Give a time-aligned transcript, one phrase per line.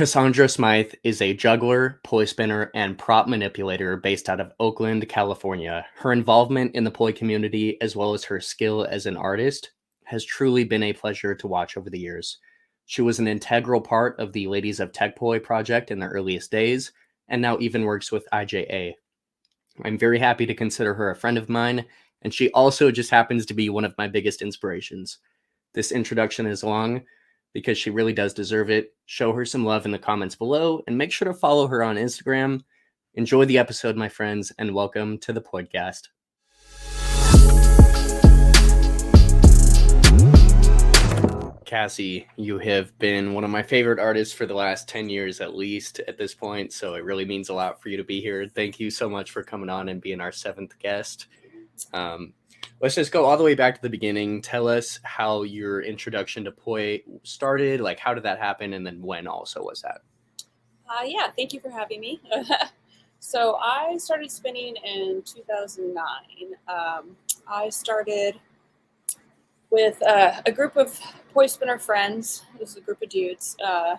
[0.00, 5.84] Cassaundra Smyth is a juggler, poi spinner, and prop manipulator based out of Oakland, California.
[5.96, 9.72] Her involvement in the poi community, as well as her skill as an artist,
[10.04, 12.38] has truly been a pleasure to watch over the years.
[12.86, 16.50] She was an integral part of the Ladies of Tech Poi project in the earliest
[16.50, 16.92] days,
[17.28, 18.94] and now even works with IJA.
[19.84, 21.84] I'm very happy to consider her a friend of mine,
[22.22, 25.18] and she also just happens to be one of my biggest inspirations.
[25.74, 27.02] This introduction is long
[27.52, 28.94] because she really does deserve it.
[29.06, 31.96] Show her some love in the comments below and make sure to follow her on
[31.96, 32.62] Instagram.
[33.14, 36.08] Enjoy the episode, my friends, and welcome to the podcast.
[41.70, 45.54] Cassie, you have been one of my favorite artists for the last 10 years at
[45.54, 46.72] least at this point.
[46.72, 48.48] So it really means a lot for you to be here.
[48.48, 51.28] Thank you so much for coming on and being our seventh guest.
[51.92, 52.32] Um,
[52.80, 54.42] let's just go all the way back to the beginning.
[54.42, 57.80] Tell us how your introduction to Poi started.
[57.80, 58.72] Like, how did that happen?
[58.72, 60.00] And then when also was that?
[60.88, 62.20] Uh, yeah, thank you for having me.
[63.20, 66.04] so I started spinning in 2009.
[66.68, 68.34] Um, I started
[69.70, 70.98] with uh, a group of
[71.32, 72.44] poi spinner friends.
[72.58, 73.56] This is a group of dudes.
[73.64, 73.96] Uh,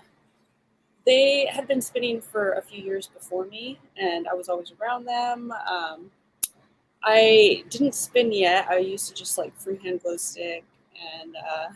[1.05, 5.05] they had been spinning for a few years before me, and I was always around
[5.05, 5.51] them.
[5.51, 6.11] Um,
[7.03, 8.67] I didn't spin yet.
[8.69, 10.63] I used to just like freehand glow stick,
[11.21, 11.69] and uh,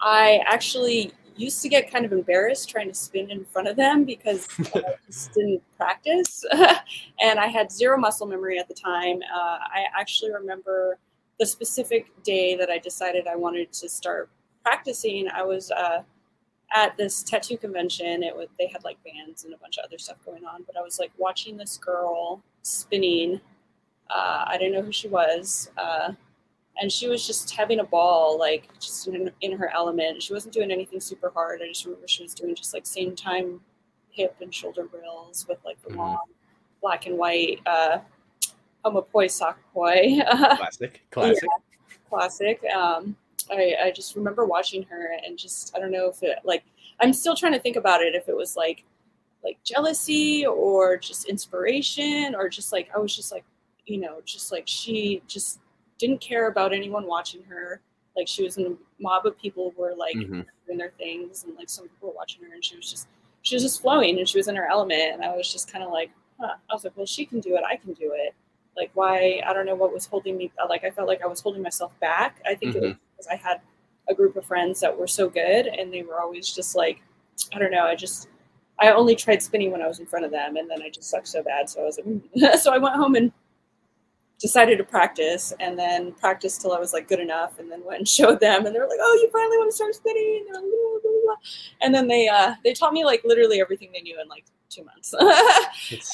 [0.00, 4.04] I actually used to get kind of embarrassed trying to spin in front of them
[4.04, 6.44] because I just didn't practice,
[7.20, 9.20] and I had zero muscle memory at the time.
[9.34, 10.98] Uh, I actually remember
[11.38, 14.30] the specific day that I decided I wanted to start
[14.66, 16.02] practicing, I was uh,
[16.74, 18.22] at this tattoo convention.
[18.22, 20.76] It was they had like bands and a bunch of other stuff going on, but
[20.76, 23.40] I was like watching this girl spinning.
[24.10, 26.12] Uh, I didn't know who she was, uh,
[26.80, 30.22] and she was just having a ball, like just in, in, her element.
[30.22, 31.60] She wasn't doing anything super hard.
[31.62, 33.60] I just remember she was doing just like same time
[34.10, 35.98] hip and shoulder grills with like the mm-hmm.
[35.98, 36.18] long
[36.80, 37.98] black and white uh,
[38.84, 40.20] Home of Poi Sock Poi.
[40.30, 41.02] classic.
[41.10, 41.42] Classic.
[41.42, 42.64] Yeah, classic.
[42.72, 43.16] Um,
[43.50, 46.64] I, I just remember watching her and just, I don't know if it, like,
[47.00, 48.84] I'm still trying to think about it if it was like,
[49.44, 53.44] like jealousy or just inspiration or just like, I was just like,
[53.86, 55.60] you know, just like she just
[55.98, 57.80] didn't care about anyone watching her.
[58.16, 60.42] Like she was in a mob of people who were like mm-hmm.
[60.66, 63.08] doing their things and like some people were watching her and she was just,
[63.42, 65.14] she was just flowing and she was in her element.
[65.14, 66.10] And I was just kind of like,
[66.40, 66.54] huh.
[66.70, 67.62] I was like, well, she can do it.
[67.68, 68.34] I can do it
[68.76, 71.40] like why i don't know what was holding me like i felt like i was
[71.40, 72.84] holding myself back i think mm-hmm.
[72.84, 73.60] it was because i had
[74.08, 77.00] a group of friends that were so good and they were always just like
[77.54, 78.28] i don't know i just
[78.78, 81.10] i only tried spinning when i was in front of them and then i just
[81.10, 82.56] sucked so bad so i was like mm.
[82.58, 83.32] so i went home and
[84.38, 87.98] decided to practice and then practiced till i was like good enough and then went
[87.98, 90.56] and showed them and they were like oh you finally want to start spinning and,
[90.56, 91.34] like, blah, blah, blah.
[91.80, 94.44] and then they uh they taught me like literally everything they knew in like
[94.76, 95.10] two months.
[95.10, 95.18] so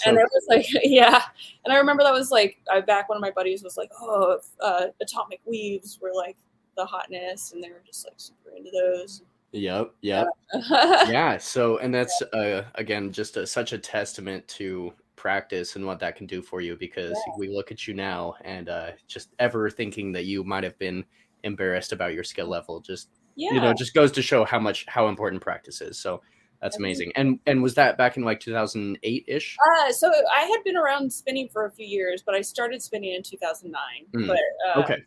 [0.07, 1.23] and I was like, yeah.
[1.65, 4.39] And I remember that was like, I back one of my buddies was like, oh,
[4.61, 6.37] uh, atomic weaves were like
[6.77, 9.23] the hotness, and they were just like super into those.
[9.53, 9.93] Yep.
[10.01, 10.29] Yep.
[10.71, 11.37] yeah.
[11.37, 16.17] So, and that's uh, again just a, such a testament to practice and what that
[16.17, 17.35] can do for you because yeah.
[17.39, 21.05] we look at you now and uh, just ever thinking that you might have been
[21.45, 23.53] embarrassed about your skill level just yeah.
[23.53, 26.21] you know just goes to show how much how important practice is so
[26.63, 27.11] that's amazing.
[27.17, 29.57] And and was that back in like 2008 ish?
[29.59, 33.15] Uh, so I had been around spinning for a few years, but I started spinning
[33.15, 33.83] in 2009.
[34.15, 34.29] Mm.
[34.29, 35.03] But uh, okay,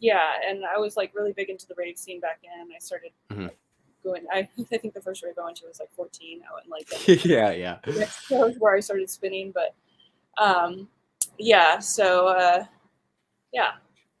[0.00, 2.68] yeah, and I was like really big into the rave scene back then.
[2.76, 3.46] I started mm-hmm.
[4.08, 4.24] Going.
[4.32, 6.40] I, I think the first rave I went to was like 14.
[6.48, 7.78] I went like yeah, yeah.
[7.86, 9.74] That's where I started spinning, but
[10.42, 10.88] um,
[11.38, 11.78] yeah.
[11.78, 12.64] So uh,
[13.52, 13.72] yeah,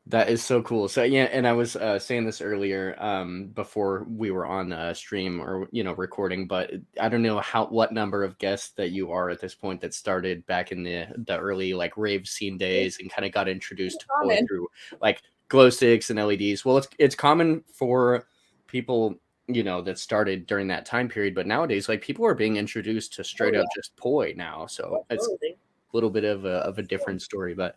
[0.08, 0.88] that is so cool.
[0.88, 4.94] So yeah, and I was uh, saying this earlier um, before we were on uh,
[4.94, 8.90] stream or you know recording, but I don't know how what number of guests that
[8.90, 12.56] you are at this point that started back in the the early like rave scene
[12.56, 14.68] days and kind of got introduced to through
[15.02, 16.64] like glow sticks and LEDs.
[16.64, 18.26] Well, it's it's common for
[18.66, 19.14] people
[19.48, 23.14] you know that started during that time period, but nowadays like people are being introduced
[23.14, 23.62] to straight oh, yeah.
[23.62, 25.54] up just poi now, so it's a
[25.92, 27.76] little bit of a of a different story, but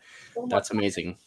[0.49, 1.17] that's amazing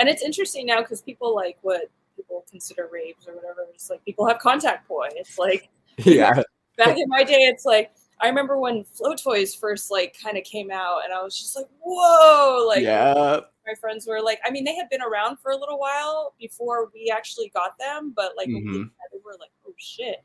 [0.00, 1.82] and it's interesting now because people like what
[2.16, 3.66] people consider raves or whatever.
[3.72, 5.08] It's like people have contact poi.
[5.14, 5.68] It's like
[5.98, 6.42] yeah.
[6.76, 10.44] back in my day, it's like I remember when flow toys first like kind of
[10.44, 13.40] came out, and I was just like, whoa, like yeah.
[13.66, 16.90] My friends were like, I mean, they had been around for a little while before
[16.92, 18.72] we actually got them, but like mm-hmm.
[18.72, 20.22] they were like, oh shit,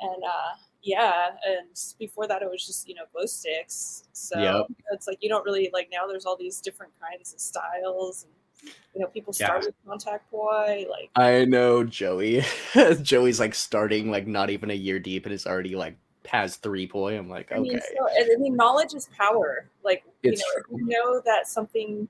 [0.00, 1.68] and uh, yeah, and
[1.98, 4.04] before that it was just you know glow sticks.
[4.12, 4.66] So yep.
[4.92, 6.06] it's like you don't really like now.
[6.06, 8.24] There's all these different kinds of styles.
[8.24, 8.32] And,
[8.94, 9.66] you know, people start yeah.
[9.66, 10.86] with contact poi.
[10.88, 12.42] Like I know Joey.
[13.02, 15.96] Joey's like starting like not even a year deep and it's already like
[16.26, 17.16] has three poi.
[17.16, 19.68] I'm like, I mean, okay, so, I mean, knowledge is power.
[19.82, 22.08] Like, It's you know, if you know that something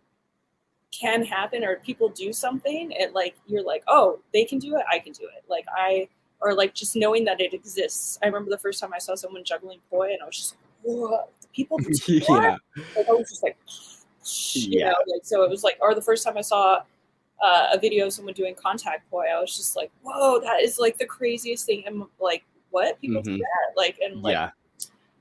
[0.93, 4.85] can happen or people do something, it like you're like, oh, they can do it,
[4.91, 5.45] I can do it.
[5.49, 6.09] Like I,
[6.41, 8.19] or like just knowing that it exists.
[8.23, 10.61] I remember the first time I saw someone juggling poi, and I was just like,
[10.83, 12.21] whoa, people do that?
[12.29, 12.57] yeah,
[12.97, 13.57] Like I was just like,
[14.55, 14.91] you Yeah.
[14.91, 16.83] know, like so it was like, or the first time I saw.
[17.43, 20.79] Uh, a video of someone doing contact poi, I was just like, "Whoa, that is
[20.79, 23.39] like the craziest thing!" I'm like, "What people do Mhm.
[23.39, 24.51] that?" Like, and like, yeah,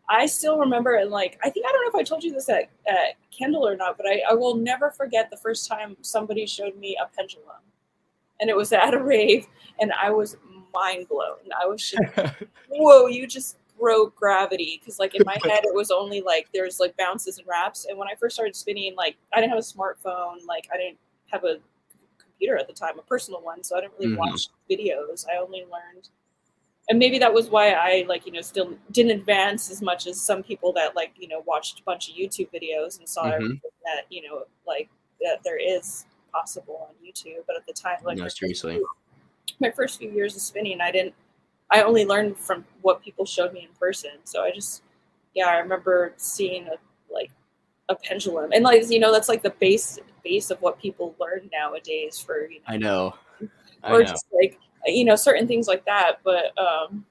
[0.07, 2.47] I still remember, and like, I think I don't know if I told you this
[2.49, 6.45] at, at Kendall or not, but I, I will never forget the first time somebody
[6.45, 7.57] showed me a pendulum,
[8.39, 9.47] and it was at a rave,
[9.79, 10.37] and I was
[10.73, 11.37] mind blown.
[11.61, 12.03] I was just,
[12.69, 16.79] whoa, you just broke gravity because like in my head it was only like there's
[16.79, 19.61] like bounces and wraps, and when I first started spinning, like I didn't have a
[19.61, 20.97] smartphone, like I didn't
[21.31, 21.57] have a
[22.19, 24.17] computer at the time, a personal one, so I didn't really Mhm.
[24.17, 25.25] watch videos.
[25.27, 26.09] I only learned
[26.89, 30.19] and maybe that was why I like you know still didn't advance as much as
[30.19, 33.33] some people that like you know watched a bunch of YouTube videos and saw Mhm.
[33.35, 34.89] everything that you know like
[35.21, 37.45] that there is possible on YouTube.
[37.47, 38.81] But at the time, like no, seriously,
[39.59, 41.13] my first few years of spinning, I didn't.
[41.71, 44.11] I only learned from what people showed me in person.
[44.25, 44.83] So I just,
[45.33, 46.75] yeah, I remember seeing a
[47.11, 47.31] like
[47.89, 51.49] a pendulum, and like you know that's like the base base of what people learn
[51.51, 53.13] nowadays for you know I know,
[53.83, 54.05] I or know.
[54.05, 57.05] just like you know certain things like that but um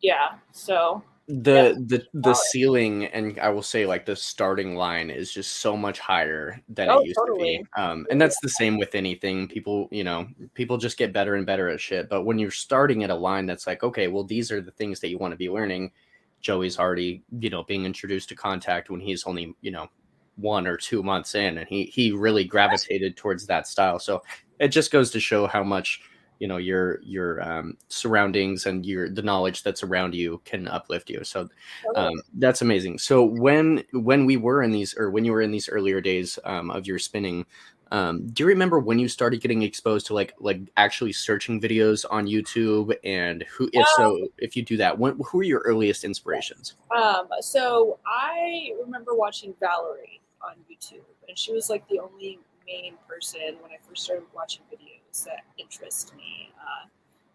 [0.00, 5.30] yeah so the the the ceiling and I will say like the starting line is
[5.30, 7.62] just so much higher than Oh, it used to be.
[7.76, 9.46] Um, and that's the same with anything.
[9.46, 12.08] People, you know, people just get better and better at shit.
[12.08, 15.00] But when you're starting at a line that's like, okay, well, these are the things
[15.00, 15.92] that you want to be learning.
[16.40, 19.88] Joey's already, you know, being introduced to contact when he's only, you know,
[20.36, 23.98] one or two months in, and he he really gravitated towards that style.
[23.98, 24.22] So
[24.60, 26.00] it just goes to show how much
[26.38, 31.10] you know your your um, surroundings and your the knowledge that's around you can uplift
[31.10, 31.24] you.
[31.24, 31.48] So
[31.94, 32.98] um, that's amazing.
[32.98, 36.38] So when when we were in these or when you were in these earlier days
[36.44, 37.46] um, of your spinning,
[37.90, 42.04] um, do you remember when you started getting exposed to like like actually searching videos
[42.10, 42.94] on YouTube?
[43.04, 46.74] And who, if so, if you do that, when, who are your earliest inspirations?
[46.96, 52.94] um so i remember watching valerie on youtube and she was like the only main
[53.06, 56.86] person when i first started watching videos that interest me uh,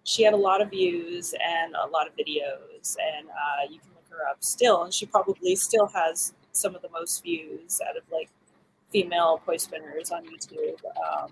[0.03, 3.89] she had a lot of views and a lot of videos and uh, you can
[3.95, 7.97] look her up still and she probably still has some of the most views out
[7.97, 8.29] of like
[8.91, 11.31] female poi spinners on youtube um,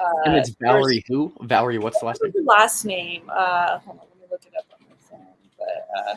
[0.00, 1.32] uh, And it's Valerie who?
[1.42, 2.32] Valerie, what's the last name?
[2.46, 3.22] last name?
[3.30, 5.26] Uh, hold on, let me look it up on my phone.
[5.58, 6.14] But uh,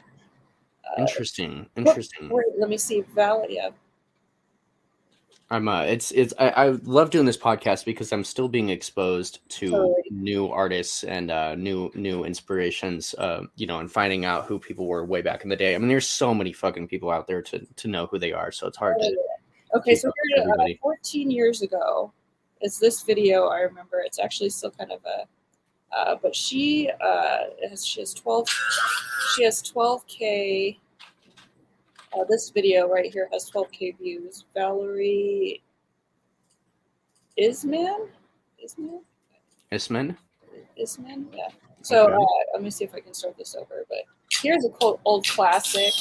[0.92, 1.68] uh, Interesting.
[1.75, 2.30] Interesting.
[2.30, 3.01] wait, let me see.
[3.15, 3.69] Val, yeah.
[5.51, 9.48] I'm uh it's it's I, I love doing this podcast because I'm still being exposed
[9.50, 10.03] to Totally.
[10.09, 14.88] new artists and uh new new inspirations uh you know and finding out who people
[14.88, 15.75] were way back in the day.
[15.75, 18.51] I mean there's so many fucking people out there to to know who they are
[18.51, 19.15] so it's hard to
[19.74, 22.12] Okay, so here, uh, 14 years ago,
[22.62, 23.48] is this video.
[23.48, 25.25] I remember it's actually still kind of a.
[25.95, 27.38] Uh, but she uh,
[27.69, 28.48] has she has 12
[29.36, 30.77] she has 12k
[32.13, 35.61] uh, this video right here has 12k views valerie
[37.39, 38.07] isman
[38.63, 39.01] isman
[39.71, 40.17] Isman?
[40.77, 41.47] Isman, yeah.
[41.81, 42.13] So Okay.
[42.13, 43.85] uh, let me see if I can start this over.
[43.89, 43.99] But
[44.41, 45.93] here's a cool, old classic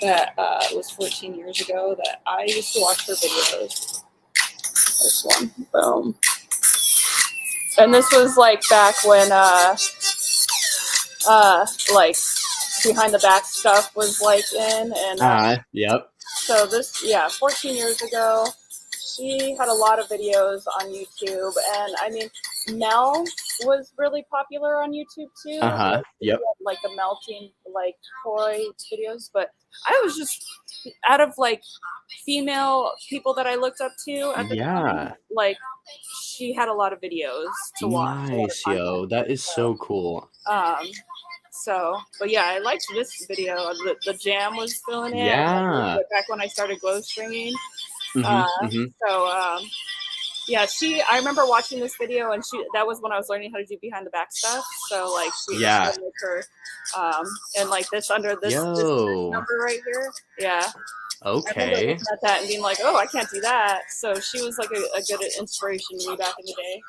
[0.00, 4.02] that uh, was 14 years ago that I used to watch her videos.
[4.34, 6.14] This one, boom.
[7.78, 9.76] And this was like back when, uh,
[11.28, 12.16] uh, like
[12.84, 16.10] behind the back stuff was like in, and uh, yep.
[16.18, 18.46] so this, yeah, 14 years ago,
[19.16, 22.28] she had a lot of videos on YouTube, and I mean,
[22.78, 23.24] Mel
[23.64, 25.58] was really popular on YouTube too.
[25.60, 26.02] Uh-huh.
[26.20, 26.40] Yep.
[26.60, 29.50] Like the melting like toy videos, but
[29.86, 30.44] I was just
[31.08, 31.62] out of like
[32.24, 34.64] female people that I looked up to at the Yeah.
[34.82, 35.14] time.
[35.30, 35.56] Like
[36.22, 37.46] she had a lot of videos
[37.78, 38.28] to watch.
[38.28, 39.06] lot of Nice, yo.
[39.06, 40.28] That is so cool.
[40.46, 40.86] Um,
[41.50, 43.56] so, but yeah, I liked this video.
[43.56, 45.26] The, the jam was filling it.
[45.26, 45.98] Yeah.
[46.10, 47.54] Back when I started glow stringing.
[48.14, 48.92] Mhm, Uh, mhm.
[49.06, 49.62] So, um,
[50.48, 51.00] yeah, she.
[51.02, 52.62] I remember watching this video, and she.
[52.74, 54.64] That was when I was learning how to do behind the back stuff.
[54.88, 55.92] So, like, she Yeah.
[56.22, 56.44] her,
[56.96, 57.24] um,
[57.58, 58.62] and like this under this, this
[59.30, 60.12] number right here.
[60.38, 60.66] Yeah.
[61.24, 61.92] Okay.
[61.92, 63.82] at that and being like, oh, I can't do that.
[63.90, 66.82] So she was like a, a good inspiration to me back in the day.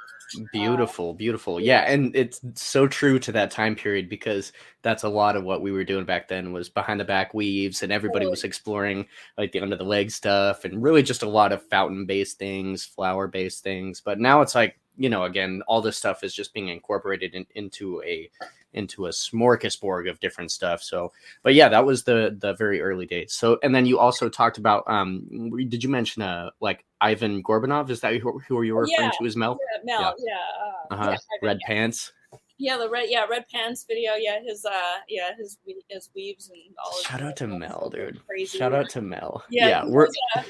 [0.52, 1.60] Beautiful, beautiful.
[1.60, 5.62] Yeah, and it's so true to that time period because that's a lot of what
[5.62, 9.06] we were doing back then was behind the back weaves and everybody was exploring
[9.38, 12.86] like the under the leg stuff and really just a lot of fountain based things,
[12.86, 14.02] flower based things.
[14.02, 17.46] But now it's like, you know, again, all this stuff is just being incorporated in,
[17.56, 18.30] into a
[18.74, 20.82] into a smorgasbord of different stuff.
[20.82, 21.12] So,
[21.44, 23.34] but yeah, that was the the very early days.
[23.34, 27.90] So, and then you also talked about um, did you mention uh like Ivan Gorbanov?
[27.90, 29.58] Is that who, who you were referring Yeah, to as Mel?
[29.86, 30.34] Yeah, Mel, yeah.
[30.36, 31.12] uh, Uh-huh.
[31.12, 31.18] yeah,
[31.48, 31.68] Red yeah.
[31.68, 32.14] pants.
[32.58, 34.14] Yeah, the red, yeah, red pants video.
[34.14, 34.72] Yeah, his, uh,
[35.10, 35.58] yeah, his,
[35.90, 36.96] his weaves and all.
[37.02, 38.22] Shout out to Mel, dude.
[38.28, 38.60] Crazy.
[38.60, 39.44] Shout out to Mel.
[39.50, 40.44] Yeah, Yeah, we're uh,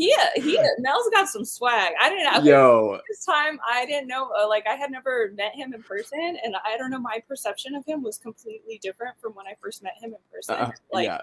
[0.00, 1.92] he, he, Mel's got some swag.
[2.00, 2.26] I didn't.
[2.26, 2.98] I, yo.
[3.08, 6.54] this time I didn't know uh, like I had never met him in person and
[6.64, 9.94] I don't know my perception of him was completely different from when I first met
[10.00, 10.54] him in person.
[10.56, 11.20] Uh, like yeah.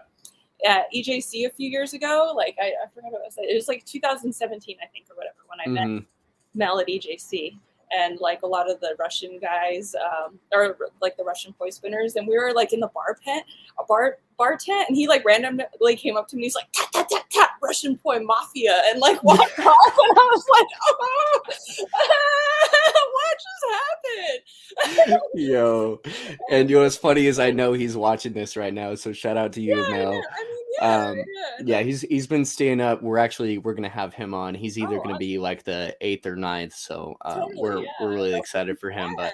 [0.66, 3.36] At EJC a few years ago, like I, I forgot what it was.
[3.38, 6.06] It was like 2017 I think or whatever when I met Mhm.
[6.56, 7.58] Mel at EJC
[7.96, 12.16] and like a lot of the Russian guys um, or like the Russian poi spinners
[12.16, 13.46] and we were like in the bar tent
[13.80, 16.92] a bar bar tent and he like randomly came up to me he's like tap
[16.92, 21.42] tap tap tap Russian poi mafia and like walked off and I was like oh
[23.14, 24.44] what just happened
[25.34, 26.02] Yo.
[26.50, 28.96] And you know what's funny is I know he's watching this right now.
[28.96, 30.10] So shout out to you, yeah, Mel.
[30.10, 31.24] I mean, yeah, Um, yeah.
[31.66, 33.02] Yeah, he's he's been staying up.
[33.02, 34.54] We're actually we're gonna have him on.
[34.56, 36.74] He's either Oh, gonna be like the eighth or ninth.
[36.74, 37.90] So uh, Totally, we're yeah.
[38.00, 39.16] we're really excited for him.
[39.16, 39.34] But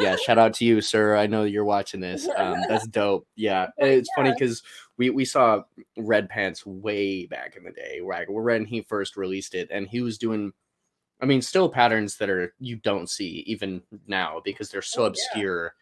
[0.00, 0.16] Yeah.
[0.16, 1.16] shout out to you, sir.
[1.16, 2.28] I know you're watching this.
[2.36, 3.26] Um, that's dope.
[3.36, 4.62] Yeah, and it's funny because
[4.98, 5.62] we we saw
[5.96, 8.28] Red Pants way back in the day, right?
[8.30, 10.52] When he first released it, and he was doing.
[11.20, 15.06] I mean, still patterns that are you don't see even now because they're so Oh,
[15.06, 15.74] obscure.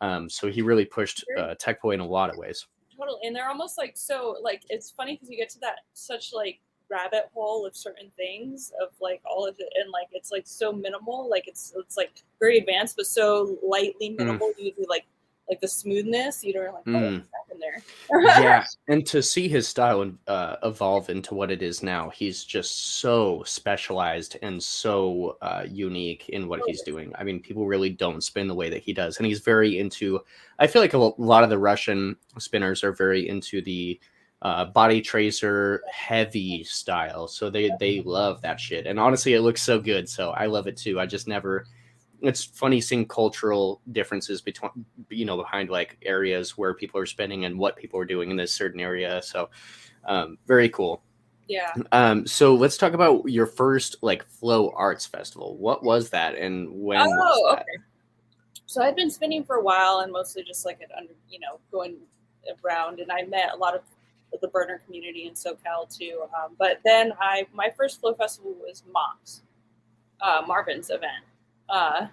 [0.00, 2.66] Um, so he really pushed uh, Tech Poi in a lot of ways.
[2.98, 6.32] Totally and they're almost like so like it's funny because you get to that such
[6.32, 10.46] like rabbit hole of certain things of like all of it and like it's like
[10.46, 14.18] so minimal like it's it's like very advanced but so lightly mm.
[14.18, 15.04] minimal you do like
[15.48, 17.24] like the smoothness you don't like oh Mm.
[17.34, 17.82] happened there.
[18.42, 22.98] Yeah and to see his style uh, evolve into what it is now he's just
[23.00, 27.12] so specialized and so uh, unique in what he's doing.
[27.18, 30.20] I mean people really don't spin the way that he does and he's very into
[30.58, 33.98] i feel like a lot of the russian spinners are very into the
[34.42, 39.62] uh, body tracer heavy style so they they love that shit and honestly it looks
[39.62, 41.00] so good so i love it too.
[41.00, 41.66] I just never
[42.22, 44.70] it's funny seeing cultural differences between
[45.08, 48.36] you know behind like areas where people are spending and what people are doing in
[48.36, 49.22] this certain area.
[49.22, 49.50] So
[50.04, 51.02] um, very cool.
[51.48, 51.72] Yeah.
[51.92, 55.56] Um, so let's talk about your first like flow arts festival.
[55.56, 57.64] What was that and when oh okay.
[58.66, 61.58] So i'd been spinning for a while and mostly just like at under you know
[61.72, 61.96] going
[62.64, 63.82] around and i met a lot of
[64.40, 68.82] the burner community in socal too um, but then i my first flow festival was
[68.92, 69.42] mops
[70.20, 71.24] uh, marvin's event
[71.68, 72.06] uh,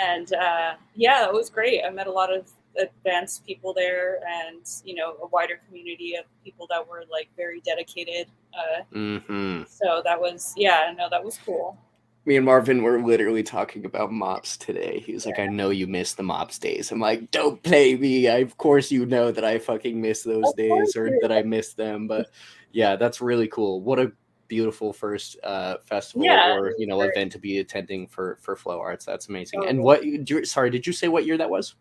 [0.00, 1.82] and uh, yeah it was great.
[1.84, 6.24] I met a lot of advanced people there and you know a wider community of
[6.42, 11.38] people that were like very dedicated uh, hmm so that was yeah no that was
[11.44, 11.78] cool.
[12.26, 14.98] Me and marvin were literally talking about mops today.
[15.04, 16.90] He was like i know you miss the mops days.
[16.90, 18.28] I'm like don't play me.
[18.28, 21.42] I, of course you know that i fucking miss those Of days or that i
[21.42, 22.08] miss them.
[22.08, 22.30] But
[22.72, 23.82] yeah that's really cool.
[23.82, 24.10] What a
[24.48, 27.10] beautiful first uh festival Yeah, or you know great.
[27.10, 29.04] event to be attending for for flow arts.
[29.04, 29.60] That's amazing.
[29.62, 31.74] Oh, and what do sorry did you say what year that was?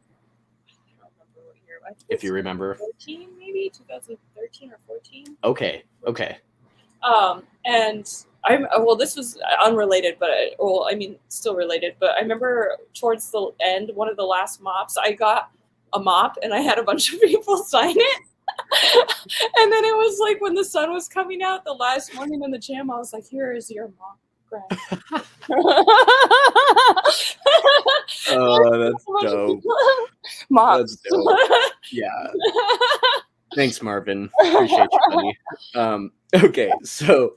[0.70, 1.80] I don't remember what year.
[1.88, 2.76] I if you remember.
[2.76, 3.72] 14 maybe?
[3.76, 6.38] 2013 or 14 okay okay.
[7.04, 12.10] Um and i'm well this was unrelated but I, well i mean still related but
[12.18, 15.50] i remember towards the end one of the last mops i got
[15.94, 18.22] a mop and i had a bunch of people sign it
[18.72, 22.52] and then it was like when the sun was coming out the last morning in
[22.52, 24.18] the gym i was like here is your mom.
[24.50, 24.66] grant
[28.32, 29.62] oh that's dope
[30.50, 31.40] mops That's dope.
[31.92, 32.28] yeah
[33.56, 34.30] Thanks, Marvin.
[34.40, 35.38] Appreciate you, buddy.
[35.76, 37.34] Um, okay, so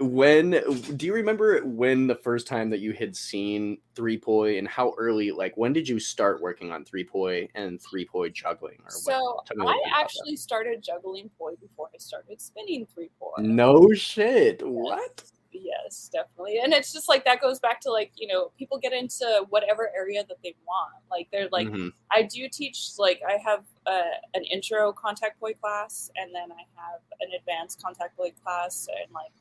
[0.00, 0.50] when
[0.96, 4.94] do you remember when the first time that you had seen three poi and how
[4.98, 5.30] early?
[5.30, 8.78] Like, when did you start working on three poi and three poi juggling?
[8.80, 8.92] Or what?
[8.92, 10.04] So Tell me a little I bit about that.
[10.04, 13.30] actually started juggling poi before I started spinning three poi.
[13.42, 14.66] no shit.
[14.66, 15.22] What?
[15.52, 16.60] Yes, definitely.
[16.62, 19.90] And it's just like that goes back to like, you know, people get into whatever
[19.96, 20.94] area that they want.
[21.10, 21.92] Like they're like Mhm.
[22.12, 24.02] I do teach like I have uh,
[24.34, 29.12] an intro contact poi class and then I have an advanced contact poi class and
[29.12, 29.32] like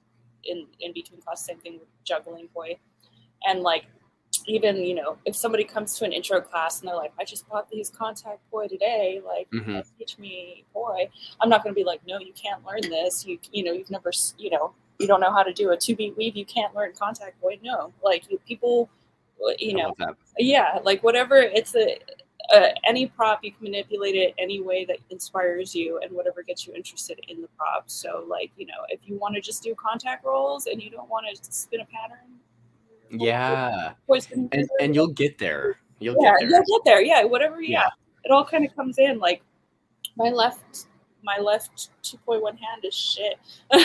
[0.44, 2.78] in in between class same thing with juggling poi.
[3.46, 3.86] And like
[4.48, 7.48] even, you know, if somebody comes to an intro class and they're like, I just
[7.50, 9.86] bought these contact poi today, like Mhm.
[9.98, 13.25] teach me poi, I'm not going to be like, no, you can't learn this.
[13.28, 15.96] You you know, you've never, you know, you don't know how to do a two
[15.96, 16.36] beat weave.
[16.36, 17.58] You can't learn contact poi.
[17.63, 18.89] No, like you, people,
[19.58, 19.96] you know,
[20.38, 21.38] yeah, like whatever.
[21.38, 21.98] It's a
[22.53, 26.65] uh, any prop you can manipulate it any way that inspires you and whatever gets
[26.68, 27.84] you interested in the prop.
[27.89, 31.10] So like you know, if you want to just do contact rolls and you don't
[31.10, 32.39] want to spin a pattern,
[33.10, 33.94] Yeah,
[34.34, 35.77] and and you'll get there.
[36.00, 36.50] You'll yeah, get there.
[36.50, 37.01] you'll get there.
[37.01, 37.62] Yeah, whatever.
[37.62, 37.89] Yeah, Yeah.
[38.25, 39.20] it all kind of comes in.
[39.20, 39.44] Like
[40.18, 40.88] my left,
[41.23, 43.39] my left two point one hand is shit.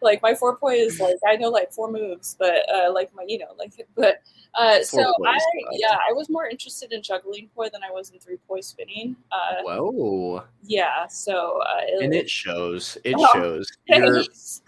[0.00, 3.24] like my four point is like I know like four moves, but uh, like my
[3.26, 4.22] you know like but
[4.54, 5.38] uh, so I
[5.72, 9.16] yeah I was more interested in juggling poi than I was in three poi spinning.
[9.30, 12.96] Uh, Whoa, yeah, so uh, and it shows.
[13.04, 13.70] It Oh, shows.
[13.86, 14.22] Your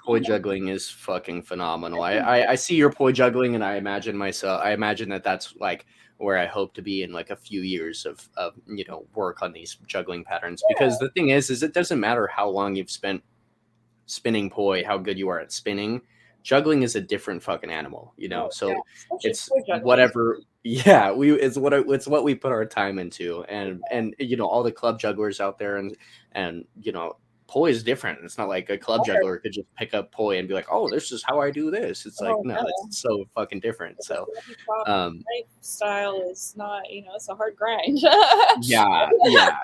[0.04, 2.02] poi juggling is fucking phenomenal.
[2.02, 4.60] I, I I see your poi juggling, and I imagine myself.
[4.62, 5.86] I imagine that that's like
[6.18, 9.42] where I hope to be in like a few years of of you know work
[9.42, 10.62] on these juggling patterns.
[10.68, 13.22] Because the thing is, is it doesn't matter how long you've spent
[14.06, 16.02] spinning poi, how good you are at spinning.
[16.42, 18.46] Juggling is a different fucking animal, you know.
[18.46, 18.78] Oh, So yeah,
[19.22, 19.48] it's
[19.82, 24.36] whatever yeah we it's what it's what we put our time into and and you
[24.36, 25.96] know all the club jugglers out there and
[26.32, 27.16] and you know
[27.48, 30.46] poi is different it's not like a club juggler could just pick up poi and
[30.46, 32.66] be like oh this is how i do this it's like Oh, no no.
[32.86, 34.26] it's so fucking different so
[34.86, 37.98] um lifestyle is not you know it's a hard grind.
[38.60, 39.58] yeah yeah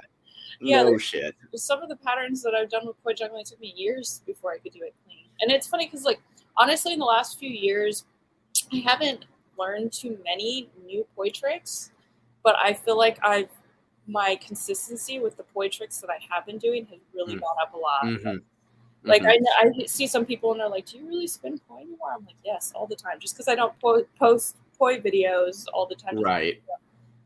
[0.60, 3.74] Yeah, no shit some of the patterns that I've done with poi juggling took me
[3.76, 5.26] years before I could do it clean.
[5.40, 6.20] And it's funny because, like,
[6.56, 8.04] honestly, in the last few years,
[8.72, 9.26] I haven't
[9.58, 11.90] learned too many new poi tricks,
[12.44, 13.50] but I feel like I've
[14.06, 17.40] my consistency with the poi tricks that I have been doing has really Mm.
[17.40, 18.02] gone up a lot.
[18.04, 18.42] Mhm.
[19.02, 19.44] Like Mhm.
[19.62, 22.24] I, I see some people and they're like, "Do you really spin poi anymore?" I'm
[22.24, 25.94] like, "Yes, all the time." Just because I don't po- post poi videos all the
[25.94, 26.62] time, right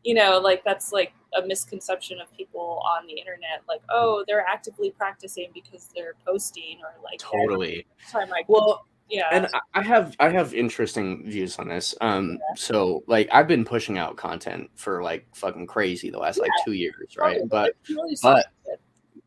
[0.05, 3.61] you know, like that's like a misconception of people on the internet.
[3.69, 9.29] Like, oh, they're actively practicing because they're posting, or like totally time I well yeah,
[9.33, 11.95] and I- have I have interesting views on this.
[12.01, 16.51] Um, so like I've been pushing out content for like fucking crazy the last like
[16.65, 17.35] two years, right?
[17.41, 18.47] totally, But really but-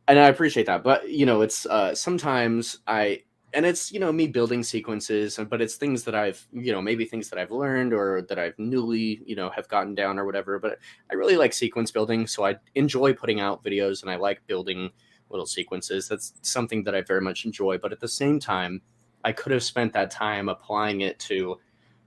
[0.08, 0.84] and I appreciate that.
[0.84, 3.24] But you know, it's uh sometimes I
[3.54, 6.82] and it's you know me building sequences, and but it's things that I've you know
[6.82, 10.26] maybe things that I've learned or that I've newly you know have gotten down or
[10.26, 10.60] whatever.
[10.60, 10.80] But
[11.12, 14.90] I really like sequence building, so I enjoy putting out videos and I like building
[15.30, 16.08] little sequences.
[16.10, 17.78] That's something that I very much enjoy.
[17.78, 18.82] But at the same time,
[19.24, 21.60] I could have spent that time applying it to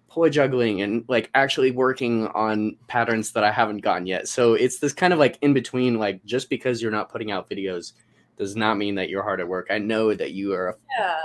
[0.08, 4.28] poi juggling and like actually working on patterns that I haven't gotten yet.
[4.28, 7.50] So it's this kind of like in between, like just because you're not putting out
[7.50, 7.92] videos
[8.36, 9.66] does not mean that you're hard at work.
[9.70, 11.16] I know that you are yeah.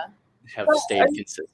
[0.56, 1.49] have Well, stayed are you- consistent.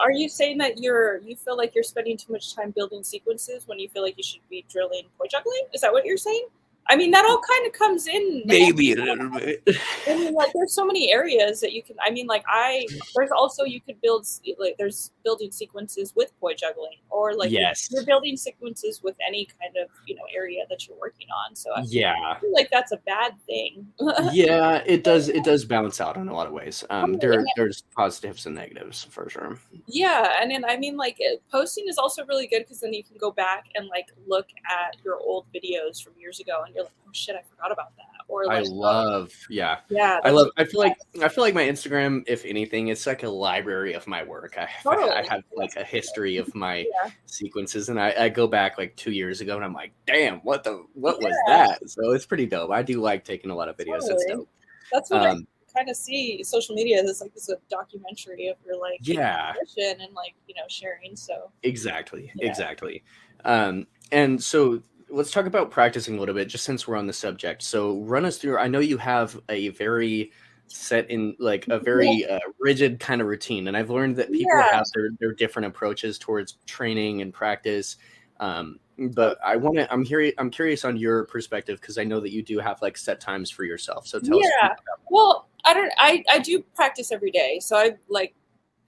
[0.00, 3.62] Are you saying that you're you feel like you're spending too much time building sequences
[3.66, 5.62] when you feel like you should be drilling poi juggling?
[5.72, 6.46] Is that what you're saying?
[6.88, 8.42] I mean, that all kind of comes in.
[8.44, 9.62] Maybe a little bit.
[10.06, 11.96] I mean, like, there's so many areas that you can.
[12.04, 14.26] I mean, like, I there's also you could build
[14.58, 17.88] like there's building sequences with poi juggling, or like yes.
[17.90, 21.56] you're building sequences with any kind of you know area that you're working on.
[21.56, 22.38] So I Yeah.
[22.38, 23.86] feel like that's a bad thing.
[24.32, 25.28] Yeah, it does.
[25.28, 26.84] It does balance out in a lot of ways.
[26.90, 29.58] Um, Oh, there, there's positives and negatives for sure.
[29.86, 31.18] yeah, and then I mean, like,
[31.50, 34.96] posting is also really good because then you can go back and like look at
[35.04, 38.04] your old videos from years ago, and you're like, oh shit, I forgot about that.
[38.28, 39.32] Or I like, oh, love.
[39.48, 40.48] Yeah, yeah, I love.
[40.56, 44.06] I feel like I feel like my Instagram, if anything, it's like a library of
[44.08, 44.56] my work.
[44.58, 45.10] I, Totally.
[45.12, 47.10] I have like a history of my Yeah.
[47.26, 50.64] sequences, and I, I go back like two years ago, and I'm like, damn, what
[50.64, 51.88] the what was that?
[51.88, 52.70] So it's pretty dope.
[52.72, 54.08] I do like taking a lot of videos.
[54.08, 54.48] That's dope.
[54.92, 58.56] That's what I Um, kind of see social media as like this a documentary of
[58.66, 61.14] your like yeah, and like you know sharing.
[61.14, 62.48] So exactly, Yeah.
[62.48, 63.04] exactly.
[63.44, 67.12] Um, and so let's talk about practicing a little bit, just since we're on the
[67.12, 67.62] subject.
[67.62, 68.58] So run us through.
[68.58, 70.32] I know you have a very
[70.68, 74.50] set in like a very uh, rigid kind of routine and i've learned that people
[74.58, 74.68] Yeah.
[74.72, 77.98] have their, their different approaches towards training and practice
[78.40, 78.80] um,
[79.14, 82.32] but i want to i'm curious i'm curious on your perspective because i know that
[82.32, 84.74] you do have like set times for yourself so tell us Yeah.
[85.08, 85.92] well, I don't.
[85.98, 88.34] I I do practice every day, so I like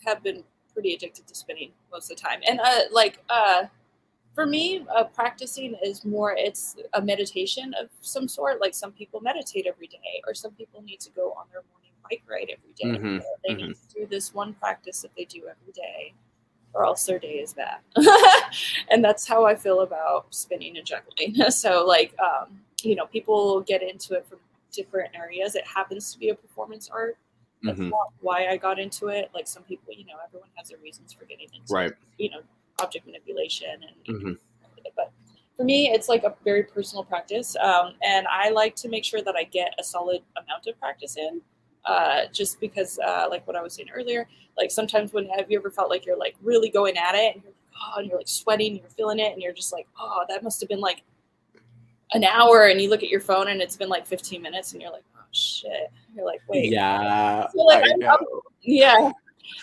[0.06, 2.40] have been pretty addicted to spinning most of the time.
[2.48, 3.64] And uh, like uh,
[4.38, 6.32] for me, uh, practicing is more.
[6.38, 8.60] It's a meditation of some sort.
[8.60, 11.90] Like some people meditate every day, or some people need to go on their morning
[12.08, 13.00] bike ride every day.
[13.00, 13.66] Mhm, or They mhm.
[13.68, 16.14] need to do this one practice that they do every day.
[16.72, 17.80] Or else their day is bad,
[18.90, 21.34] and that's how I feel about spinning and juggling.
[21.50, 24.38] so, like, um, you know, people get into it from
[24.70, 25.56] different areas.
[25.56, 27.16] It happens to be a performance art.
[27.64, 29.30] That's Mhm, not why I got into it.
[29.34, 32.42] Like some people, you know, everyone has their reasons for getting into, right you know,
[32.80, 33.70] object manipulation
[34.06, 34.22] and.
[34.22, 34.38] Mhm.
[34.96, 35.12] But
[35.56, 39.22] for me, it's like a very personal practice, um, and I like to make sure
[39.22, 41.40] that I get a solid amount of practice in.
[41.84, 45.58] Uh, just because, uh, like what I was saying earlier, like sometimes when have you
[45.58, 48.18] ever felt like you're like really going at it and you're like, oh, and you're
[48.18, 50.80] like sweating, and you're feeling it, and you're just like, oh, that must have been
[50.80, 51.02] like
[52.12, 54.82] an hour, and you look at your phone and it's been like 15 minutes, and
[54.82, 58.18] you're like, oh shit, you're like, wait, yeah So, like, I I'm- know.
[58.62, 59.10] yeah.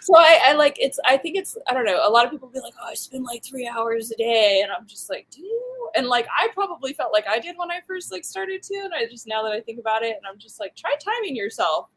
[0.02, 2.08] So I, I like it's I think it's I don't know.
[2.08, 4.72] A lot of people be like, oh, I spend like three hours a day, and
[4.72, 5.90] I'm just like, do you?
[5.96, 8.94] And like I probably felt like I did when I first like started to, and
[8.94, 11.90] I just now that I think about it, and I'm just like, try timing yourself,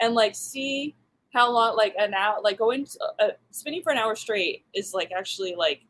[0.00, 0.94] and like see
[1.32, 2.86] how long like an hour like going
[3.20, 5.82] uh, spinning for an hour straight is like actually like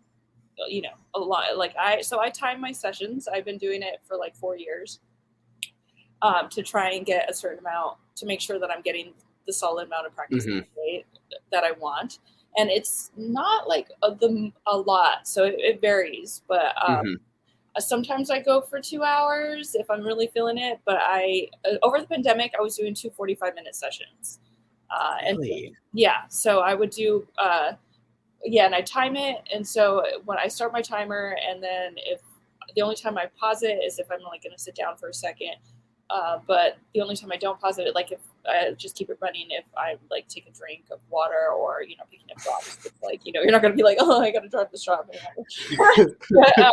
[0.68, 4.00] you know a lot like i so i time my sessions i've been doing it
[4.06, 5.00] for like four years
[6.22, 9.14] um, to try and get a certain amount to make sure that i'm getting
[9.46, 10.64] the solid amount of practice Mhm.
[11.52, 12.18] that i want
[12.56, 17.16] and it's not like a, the, a lot so it, it varies but um, Mhm.
[17.76, 21.76] uh, sometimes i go for two hours if i'm really feeling it but i uh,
[21.82, 24.40] over the pandemic i was doing two 45 minute sessions
[24.90, 25.72] uh, and Really?
[25.92, 27.72] yeah so i would do uh
[28.44, 32.20] yeah and i time it and so when i start my timer and then if
[32.76, 35.08] the only time i pause it is if i'm like going to sit down for
[35.08, 35.54] a second
[36.10, 39.18] uh, but the only time i don't pause it like if i just keep it
[39.20, 42.78] running if i like take a drink of water or you know picking up drops
[42.84, 44.84] it's like you know you're not going to be like oh i gotta drop this
[44.84, 45.08] drop
[46.30, 46.72] but, um,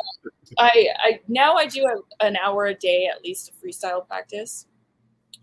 [0.57, 4.67] I, I now I do a, an hour a day at least of freestyle practice.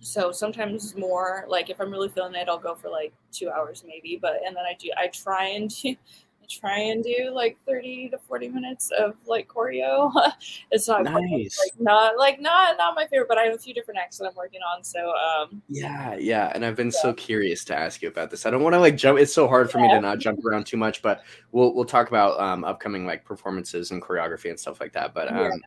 [0.01, 1.47] So sometimes more.
[1.49, 4.19] Like if I'm really feeling it, I'll go for like two hours maybe.
[4.21, 5.73] But and then I do I try and
[6.49, 10.13] try and do like thirty to forty minutes of like choreo.
[10.71, 11.23] it's not quite,
[11.65, 14.27] like not like not not my favorite, but I have a few different acts that
[14.27, 14.85] I'm working on.
[14.85, 18.47] So um Yeah, yeah, and I've been so curious to ask you about this.
[18.47, 19.19] I don't want to like jump.
[19.19, 22.09] It's so hard for me to not jump around too much, but we'll we'll talk
[22.09, 25.15] about um, upcoming like performances and choreography and stuff like that.
[25.15, 25.49] But Yeah.
[25.49, 25.63] um,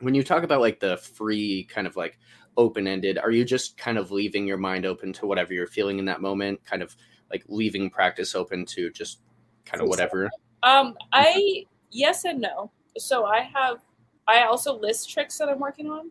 [0.00, 2.18] when you talk about like the free kind of like
[2.56, 5.98] open ended, are you just kind of leaving your mind open to whatever you're feeling
[5.98, 6.64] in that moment?
[6.64, 6.96] Kind of
[7.30, 9.20] like leaving practice open to just
[9.66, 10.30] kind of whatever.
[10.62, 12.70] Um, I yes and no.
[12.96, 13.78] So I have
[14.26, 16.10] I also list tricks that I'm working on.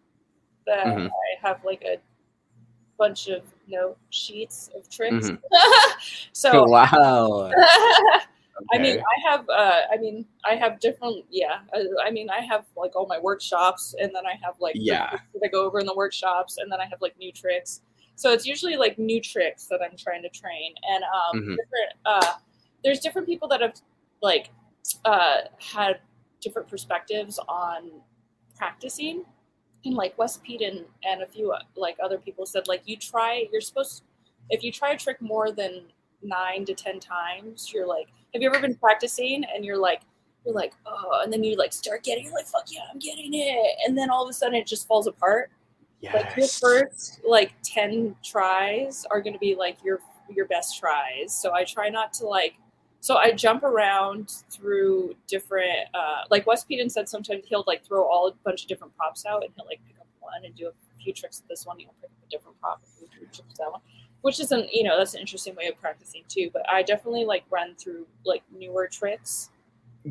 [0.68, 1.08] That Mhm.
[1.10, 1.98] I have like a
[2.98, 5.30] bunch of note sheets of tricks.
[5.30, 5.40] Mhm.
[6.34, 7.52] so wow.
[8.74, 11.60] I mean, I have uh, I mean, I have different yeah.
[11.74, 15.10] I, I mean, I have like all my workshops, and then I have like Yeah.
[15.34, 17.82] that I go over in the workshops, and then I have like new tricks.
[18.16, 21.58] So it's usually like new tricks that I'm trying to train, and um, Mhm.
[21.58, 21.94] different.
[22.06, 22.34] Uh,
[22.84, 23.74] there's different people that have
[24.22, 24.50] like
[25.04, 26.00] uh, had
[26.42, 27.92] different perspectives on
[28.56, 29.26] practicing,
[29.86, 33.62] and like Wes Peden and a few like other people said like you try you're
[33.62, 34.04] supposed
[34.50, 35.82] if you try a trick more than
[36.22, 40.02] nine to ten times you're like have you ever been practicing and you're like
[40.46, 43.34] you're like oh and then you like start getting you're like fuck yeah i'm getting
[43.34, 43.76] it.
[43.86, 45.52] And then all of a sudden it just falls apart.
[46.14, 51.36] Like your first like 10 tries are going to be like your your best tries.
[51.36, 52.56] So i try not to like
[53.06, 58.04] so i jump around through different uh like wes Peden said sometimes he'll like throw
[58.04, 60.68] all a bunch of different props out and he'll like pick up one and do
[60.68, 63.18] a few tricks with this one he'll pick up a different prop and do a
[63.18, 63.82] few tricks with that one
[64.22, 67.44] which isn't you know that's an interesting way of practicing too but i definitely like
[67.50, 69.50] run through like newer tricks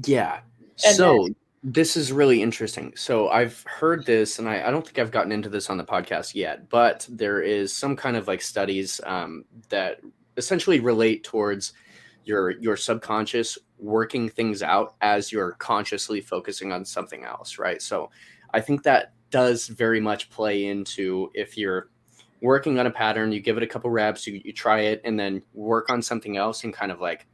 [0.03, 0.41] Yeah.
[0.85, 1.29] And so
[1.63, 2.93] this is really interesting.
[2.97, 5.85] So I've heard this, and I, I don't think I've gotten into this on the
[5.85, 10.01] podcast yet, but there is some kind of like studies um, that
[10.37, 11.73] essentially relate towards
[12.25, 17.83] your your subconscious working things out as you're consciously focusing on something else, right?
[17.83, 18.11] So
[18.53, 21.89] I think that does very much play into if you're
[22.41, 25.19] working on a pattern, you give it a couple reps, you, you try it, and
[25.19, 27.27] then work on something else and kind of like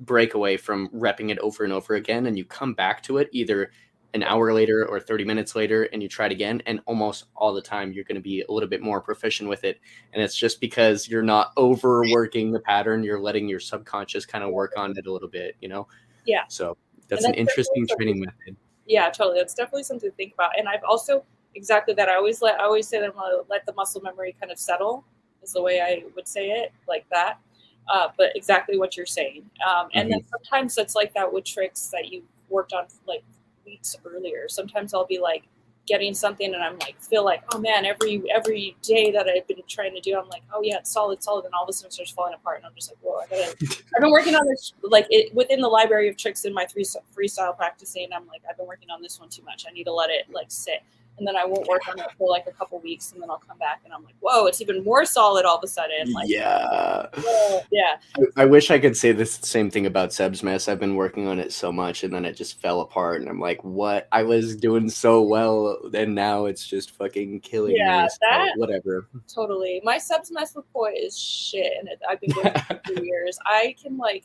[0.00, 3.28] break away from repping it over and over again and you come back to it
[3.32, 3.70] either
[4.14, 7.52] an hour later or 30 minutes later and you try it again and almost all
[7.52, 9.80] the time you're going to be a little bit more proficient with it.
[10.12, 14.52] And it's just because you're not overworking the pattern you're letting your subconscious kind of
[14.52, 15.88] work on it a little bit you know?
[16.24, 16.44] Yeah.
[16.48, 16.76] so
[17.08, 18.56] that's And an interesting training method.
[18.86, 20.58] Yeah totally that's definitely something to think about.
[20.58, 21.24] And i've also
[21.56, 24.00] exactly that i always let i always say that i'm going to let the muscle
[24.00, 25.04] memory kind of settle
[25.42, 27.38] is the way i would say it like that.
[27.86, 29.44] Uh, but exactly what you're saying.
[29.68, 33.22] Um, and then sometimes it's like that with tricks that you worked on like
[33.64, 35.44] weeks earlier sometimes i'll be like
[35.86, 39.58] getting something and i'm like feel like oh man every every day that i've been
[39.68, 41.88] trying to do i'm like oh yeah it's solid solid and all of a sudden
[41.88, 43.54] it starts falling apart and i'm just like whoa i gotta
[43.94, 46.84] I've been working on this like it within the library of tricks in my three
[47.16, 48.08] freestyle practicing.
[48.14, 49.64] I'm like, I've been working on this one too much.
[49.68, 50.82] I need to let it like sit,
[51.16, 53.38] and then I won't work on it for like a couple weeks, and then I'll
[53.46, 56.12] come back and I'm like, whoa, it's even more solid all of a sudden.
[56.12, 57.96] Like, yeah whoa, yeah,
[58.36, 60.66] I- I wish I could say this same thing about Seb's mess.
[60.68, 63.38] I've been working on it so much and then it just fell apart and I'm
[63.40, 64.08] like, what?
[64.12, 68.08] I was doing so well and now it's just fucking killing Yeah, me.
[68.08, 69.08] So, that- whatever.
[69.32, 69.80] totally.
[69.84, 73.38] My Seb's mess with poi is shit, and it, I've been doing it for years.
[73.46, 74.24] I can like,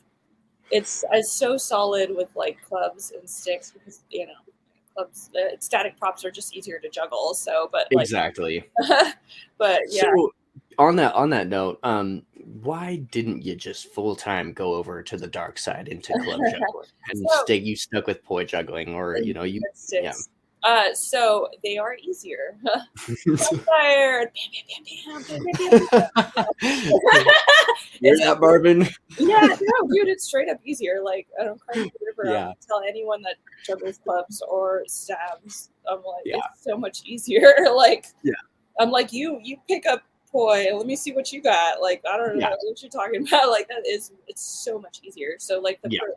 [0.72, 4.32] it's it's so solid with like clubs and sticks because you know
[5.00, 7.34] clubs uh, static props are just easier to juggle.
[7.34, 8.68] So, but like, exactly.
[9.58, 10.02] but yeah.
[10.02, 10.32] So
[10.78, 12.22] on that on that note, um,
[12.62, 16.86] why didn't you just full time go over to the dark side into club juggling
[17.08, 17.56] and So- stay?
[17.56, 19.60] You stuck with poi juggling, or you know, you
[19.92, 20.12] yeah.
[20.62, 22.56] Uh, so they are easier.
[23.66, 24.30] Fired.
[25.06, 26.46] Bam, bam, bam, bam,
[28.02, 28.86] It's- that, Marvin?
[29.18, 31.02] yeah, no, dude, it's straight up easier.
[31.02, 32.30] Like I don't cry the river.
[32.32, 32.48] Yeah.
[32.48, 36.36] I tell anyone that juggles clubs or stabs, I'm like, Yeah.
[36.52, 37.54] it's so much easier.
[37.74, 38.32] like, Yeah.
[38.78, 40.68] I'm like, you, you pick up poi.
[40.74, 41.80] Let me see what you got.
[41.80, 42.54] Like, I don't know Yeah.
[42.62, 43.50] what you're talking about.
[43.50, 45.36] Like that is, it's so much easier.
[45.38, 45.90] So like the.
[45.90, 46.00] Yeah.
[46.00, 46.14] fir-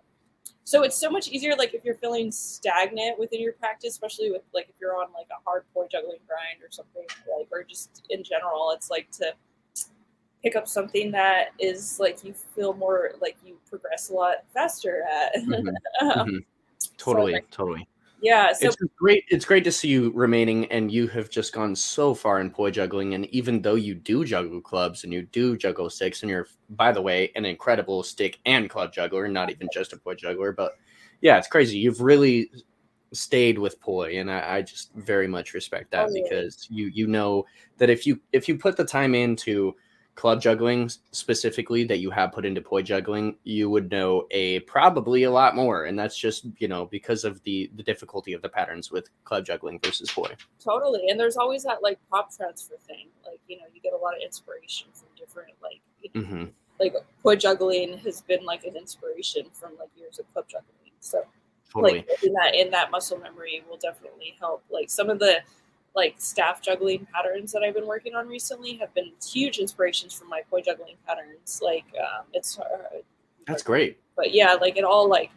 [0.66, 4.42] so it's so much easier, like if you're feeling stagnant within your practice, especially with
[4.54, 7.06] like if you're on like a hardcore juggling grind or something,
[7.38, 9.34] like or just in general, it's like to
[10.42, 15.04] pick up something that is like you feel more like you progress a lot faster
[15.12, 15.36] at.
[15.36, 16.46] Mhm, Um, mhm.
[16.98, 17.88] Totally, like, totally.
[18.24, 18.54] Yeah.
[18.54, 19.26] So it's great.
[19.28, 22.72] It's great to see you remaining, and you have just gone so far in poi
[22.72, 23.14] juggling.
[23.14, 26.92] And even though you do juggle clubs and you do juggle sticks, and you're, by
[26.92, 30.74] the way, an incredible stick and club juggler, not even just a poi juggler, but
[31.22, 31.78] yeah, it's crazy.
[31.78, 32.50] You've really
[33.12, 36.24] stayed with poi, and I, I just very much respect that Oh, yeah.
[36.24, 37.46] because you you know
[37.78, 39.76] that if you if you put the time into
[40.16, 45.24] club juggling specifically that you have put into poi juggling you would know a probably
[45.24, 48.50] a lot more and that's just you know because of the the difficulty of the
[48.50, 50.30] patterns with club juggling versus poi
[50.64, 53.08] totally, and there's always that like prop transfer thing.
[53.26, 56.46] Like you know, you get a lot of inspiration from different like you know, hmm
[56.80, 60.92] like poi juggling has been like an inspiration from like years of club juggling.
[61.00, 61.24] So
[61.72, 64.64] totally like in that in that muscle memory will definitely help.
[64.70, 65.38] Like some of the
[65.96, 70.30] like staff juggling patterns that I've been working on recently have been huge inspirations from
[70.30, 71.60] my poi juggling patterns.
[71.64, 73.00] Like um, it's uh,
[73.48, 75.32] that's great but yeah, like it all like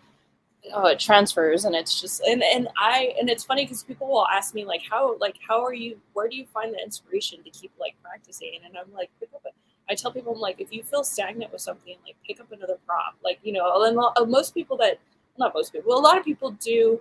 [0.75, 4.27] oh, it transfers and it's just and and I and it's funny because people will
[4.27, 7.51] ask me like how like how are you where do you find the inspiration to
[7.51, 9.51] keep like practicing and I'm like pick up a,
[9.91, 12.77] I tell people I'm like if you feel stagnant with something like pick up another
[12.87, 14.99] prop like you know and most people that
[15.39, 17.01] not most people a lot of people do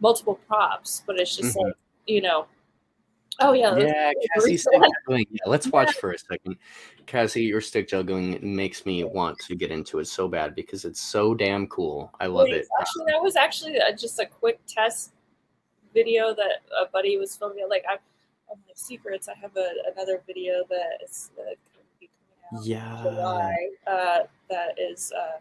[0.00, 1.64] multiple props but it's just Mhm.
[1.64, 1.74] like
[2.06, 2.46] you know
[3.40, 6.56] oh yeah yeah let's cassie stick juggling yeah let's watch for a second
[7.06, 11.00] cassie your stick juggling makes me want to get into it so bad because it's
[11.00, 14.60] so damn cool i love Wait, it Actually, that was actually uh just a quick
[14.66, 15.12] test
[15.96, 17.66] video that a buddy was filming.
[17.68, 17.98] Like, I'm
[18.48, 22.10] my secrets, I have a, another video that is uh, going to be
[22.50, 23.68] coming out yeah in July.
[23.86, 24.18] Uh,
[24.50, 25.40] that is uh,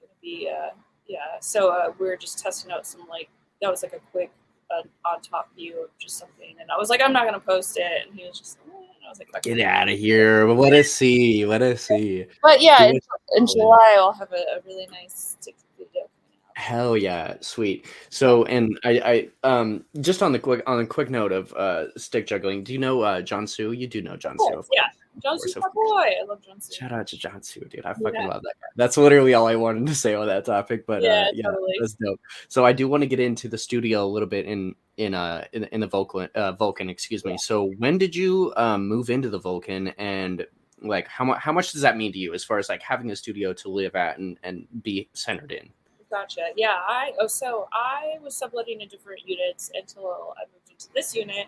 [0.00, 0.70] going to be, uh,
[1.06, 1.38] yeah.
[1.40, 3.28] So uh, we are just testing out some like
[3.60, 4.30] that was like a quick
[4.70, 7.46] uh, on top view of just something, and I was like, I'm not going to
[7.46, 8.58] post it, and he was just.
[8.66, 8.72] "Eh,"
[9.06, 11.82] I was like, "Fuck get it." out of here but let us see let us
[11.82, 12.98] see But yeah, in,
[13.36, 16.08] in July I'll have a, a really nice stick video.
[16.54, 17.86] Hell yeah, sweet.
[18.08, 21.96] So, and I, I, um, just on the quick, on a quick note of uh,
[21.98, 22.64] stick juggling.
[22.64, 23.72] Do you know uh, John Sue?
[23.72, 24.86] You do know John Sue, course, yeah.
[25.22, 26.10] John course, my boy.
[26.20, 26.76] I love John Cena.
[26.78, 27.84] Shout out to John Sue, dude.
[27.84, 28.26] I fucking Yeah.
[28.28, 28.68] love that guy.
[28.76, 30.86] That's literally all I wanted to say on that topic.
[30.86, 31.74] But Yeah, uh, yeah, totally.
[31.80, 32.20] that's dope.
[32.48, 35.44] So I do want to get into the studio a little bit in in uh
[35.52, 37.36] in, in the Vulcan uh, Vulcan, excuse me.
[37.38, 40.46] So when did you um, move into the Vulcan and
[40.82, 43.10] like how much how much does that mean to you as far as like having
[43.10, 45.70] a studio to live at and and be centered in?
[46.10, 46.50] Gotcha.
[46.56, 51.14] Yeah, I oh so I was subletting in different units until I moved into this
[51.14, 51.46] unit.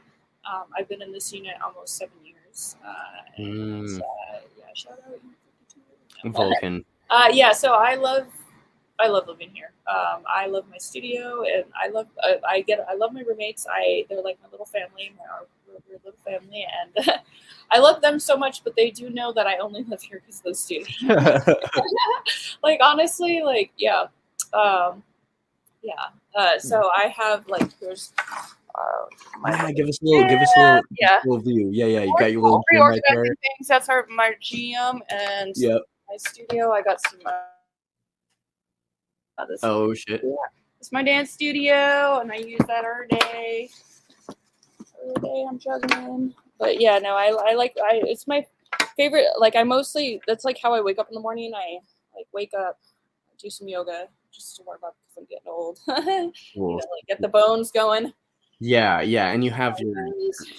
[0.50, 2.27] Um, I've been in this unit almost seven years.
[2.84, 2.94] Uh,
[3.36, 4.00] and, Mm.
[4.00, 4.04] uh,
[4.58, 6.32] yeah, shout out.
[6.32, 6.84] Vulcan.
[7.10, 8.26] Uh, yeah, so I love
[8.98, 9.72] I love living here.
[9.86, 13.66] Um, I love my studio, and I love uh, I get I love my roommates.
[13.70, 15.46] I they're like my little family, my our,
[15.90, 17.08] little family, and
[17.70, 18.62] I love them so much.
[18.62, 20.86] But they do know that I only live here because of the studio.
[22.62, 24.08] like honestly, like yeah,
[24.52, 25.02] um,
[25.82, 26.10] yeah.
[26.34, 28.42] Uh, so I have like there's uh,
[29.40, 31.20] my yeah, give us a little, give us a little, Yeah.
[31.24, 31.70] little view.
[31.72, 33.24] Yeah, yeah, you got your little gym right there.
[33.24, 33.68] things.
[33.68, 35.82] That's our my GM and Yep.
[36.08, 36.72] my studio.
[36.72, 37.20] I got some.
[37.24, 37.32] Uh,
[39.62, 40.20] Oh shit.
[40.24, 40.34] Yeah,
[40.80, 43.70] It's my dance studio, and I use that every day.
[45.00, 46.34] Every day I'm juggling.
[46.58, 48.00] But yeah, no, I, I like I.
[48.04, 48.44] It's my
[48.96, 49.26] favorite.
[49.38, 51.52] Like I mostly that's like how I wake up in the morning.
[51.54, 51.78] I
[52.16, 52.78] like wake up,
[53.40, 55.78] do some yoga just to warm up because I'm getting old.
[56.54, 58.12] you know, like get the bones going.
[58.60, 59.94] Yeah, yeah, and you have your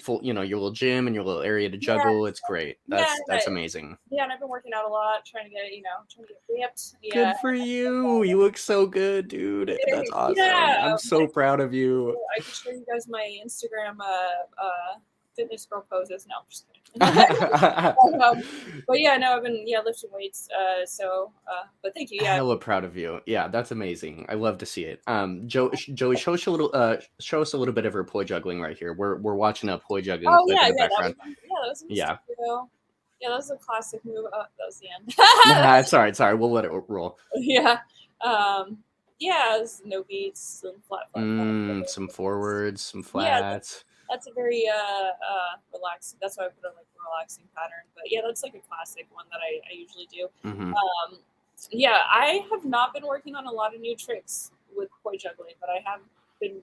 [0.01, 2.27] full, you know, your little gym and your little area to juggle.
[2.27, 2.77] It's great.
[2.87, 3.97] That's Yeah, that's amazing.
[4.09, 6.33] Yeah, and I've been working out a lot, trying to get you know, trying to
[6.33, 6.81] get ripped.
[7.01, 7.13] Yeah.
[7.13, 8.23] Good for you.
[8.23, 9.77] You look so good, dude.
[9.91, 10.37] That's awesome.
[10.37, 12.17] Yeah, I'm so proud of you.
[12.37, 14.99] I can show you guys my Instagram uh, uh,
[15.35, 16.27] fitness girl poses.
[16.27, 18.21] No, I'm just kidding.
[18.21, 18.43] um,
[18.87, 20.49] but yeah, no, I've been yeah lifting weights.
[20.51, 22.19] Uh, so, uh, but thank you.
[22.21, 23.19] Yeah, Hella proud of you.
[23.25, 24.25] Yeah, that's amazing.
[24.29, 25.01] I love to see it.
[25.07, 26.71] Um, Joe, Joey, show us a little.
[26.73, 28.93] Uh, show us a little bit of her poi juggling right here.
[28.93, 31.69] We're we're watching a poi juggling oh yeah, in the yeah, that was, yeah, that
[31.69, 32.17] was Yeah.
[32.25, 32.69] studio.
[33.21, 34.25] Yeah, that was a classic move.
[34.33, 35.13] Oh, that was the end.
[35.47, 36.35] nah, sorry, sorry.
[36.35, 37.17] We'll let it roll.
[37.35, 37.79] yeah.
[38.21, 38.77] Um,
[39.19, 43.83] yeah, it was no beats, some flat, flat, flat, Mm, some forwards, some Yeah, flats.
[44.09, 46.17] That's a very uh, uh, relaxing.
[46.21, 47.85] That's why I put it like a relaxing pattern.
[47.95, 50.27] But yeah, that's like a classic one that I, I usually do.
[50.43, 51.19] hmm Um,
[51.71, 55.53] yeah, I have not been working on a lot of new tricks with poi juggling,
[55.59, 55.99] but I have
[56.39, 56.61] been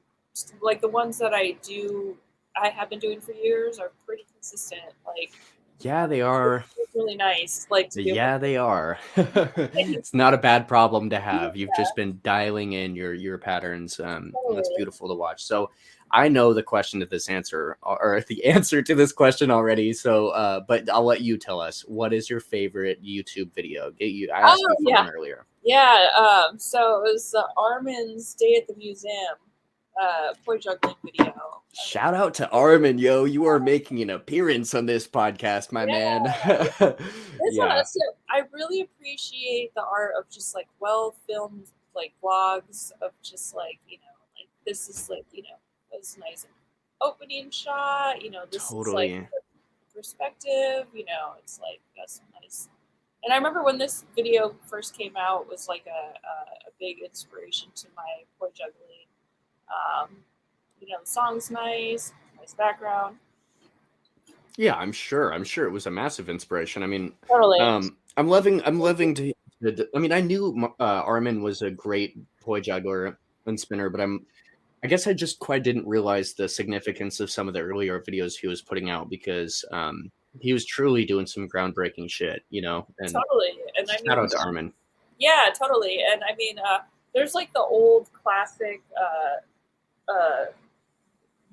[0.60, 2.16] like the ones that I do.
[2.60, 4.80] I have been doing for years are pretty consistent.
[5.06, 5.32] Like
[5.80, 6.64] Yeah, they are.
[6.78, 7.66] it's really nice.
[7.70, 8.98] Like to be able- Yeah, they are.
[9.16, 11.54] it's not a bad problem to have.
[11.56, 14.00] You've just been dialing in your your patterns.
[14.00, 15.44] Um, and that's beautiful to watch.
[15.44, 15.70] So
[16.10, 19.92] I know the question to this answer or the answer to this question already.
[19.92, 23.90] So, uh, but I'll let you tell us what is your favorite YouTube video.
[23.90, 24.30] Get you.
[24.30, 25.08] I asked Oh, you yeah.
[25.08, 25.46] earlier.
[25.64, 29.34] Yeah, um, so it was uh, Armin's Day at the Museum
[30.00, 31.32] uh, juggling video.
[31.74, 33.24] Shout out to Armin, yo!
[33.24, 36.22] You are making an appearance on this podcast, my man.
[36.22, 37.82] This one, yeah,
[38.30, 43.78] I really appreciate the art of just like well filmed like vlogs of just like
[43.88, 44.04] you know
[44.38, 45.56] like this is like you know
[45.96, 46.46] this nice
[47.00, 48.22] opening shot.
[48.22, 49.18] You know this is Totally.
[49.20, 49.28] like
[49.94, 50.86] perspective.
[50.94, 52.68] You know it's like that's nice.
[53.24, 56.70] And I remember when this video first came out it was like a, a, a
[56.78, 58.02] big inspiration to my
[58.38, 59.08] poi juggling.
[59.68, 60.10] Um,
[60.80, 63.16] you know the song's nice, nice background.
[64.56, 64.74] yeah.
[64.76, 65.32] I'm sure.
[65.34, 66.82] I'm sure it was a massive inspiration.
[66.82, 67.58] I mean, Totally.
[67.60, 68.62] Um, I'm loving.
[68.64, 69.32] I'm loving to.
[69.62, 74.00] to- I mean, I knew uh, Armin was a great poi juggler and spinner, but
[74.00, 74.24] I'm.
[74.84, 78.36] I guess I just quite didn't realize the significance of some of the earlier videos
[78.36, 80.10] he was putting out because um,
[80.40, 82.86] he was truly doing some groundbreaking shit, you know.
[82.98, 83.52] And totally.
[83.76, 84.72] And I mean, shout out to Armin.
[85.18, 86.00] Yeah, totally.
[86.10, 86.78] And I mean, uh,
[87.14, 90.44] there's like the old classic uh, uh,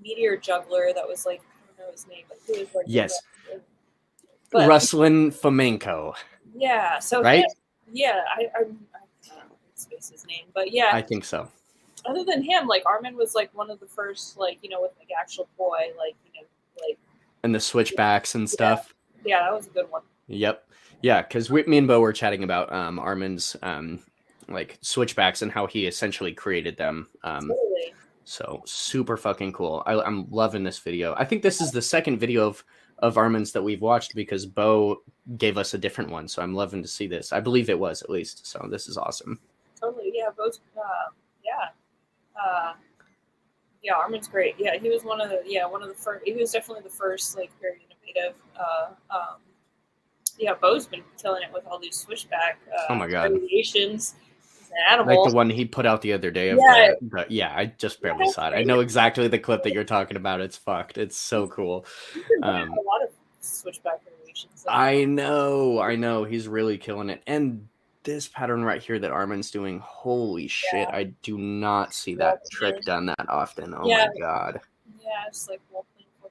[0.01, 3.19] meteor juggler that was like I don't know his name, but he was like Yes.
[4.51, 6.13] But- Ruslan Fomenko,
[6.55, 6.99] yeah.
[6.99, 7.39] So right?
[7.39, 7.45] him-
[7.91, 9.55] yeah, I, I, I don't know
[9.89, 10.91] his name, but yeah.
[10.93, 11.49] I think so.
[12.05, 14.91] Other than him, like Armin was like one of the first, like you know, with
[14.99, 16.47] like actual poi, like you know,
[16.87, 16.97] like
[17.43, 18.93] And the switchbacks and stuff.
[19.25, 20.01] yeah, that was a good one.
[20.27, 20.67] Yep.
[21.01, 23.99] Yeah, because me and Bo were chatting about um, Armin's um,
[24.47, 27.07] like switchbacks and how he essentially created them.
[27.23, 27.93] Um, Totally.
[28.25, 29.83] So super fucking cool.
[29.85, 31.13] I, I'm loving this video.
[31.17, 32.63] I think this is the second video of
[32.99, 35.01] of Armin's that we've watched because Bo
[35.37, 36.27] gave us a different one.
[36.29, 37.33] So I'm loving to see this.
[37.33, 38.47] I believe it was at least.
[38.47, 39.39] So this is awesome.
[39.79, 40.29] Totally, yeah.
[40.37, 41.11] Both, uh, yeah,
[42.41, 42.74] uh,
[43.84, 43.93] yeah.
[43.96, 44.56] Armin's great.
[44.58, 46.24] Yeah, he was one of the, yeah, one of the first.
[46.26, 48.39] He was definitely the first, like, very innovative.
[48.58, 49.36] Uh, um,
[50.39, 52.60] yeah, Bo's been killing it with all these switchback.
[52.72, 53.30] Uh, Oh my God.
[53.32, 54.15] variations.
[54.60, 55.15] He's an animal.
[55.24, 56.93] Like the one he put out the other day of Yeah.
[57.02, 58.54] the, the yeah, I just barely Yeah, saw it.
[58.56, 60.41] I know exactly the clip that you're talking about.
[60.41, 60.98] It's fucked.
[60.98, 61.86] It's so cool.
[62.13, 63.10] He's been doing um, a lot of
[63.41, 64.65] switchback variations.
[64.67, 66.24] I know, I know.
[66.24, 67.22] He's really killing it.
[67.28, 67.67] And
[68.03, 70.87] this pattern right here that Armin's doing, holy shit!
[70.89, 73.73] I do not see that That's trick done that often.
[73.73, 74.07] Oh Yeah.
[74.07, 74.61] my god,
[75.01, 76.29] yeah, it's like role playing for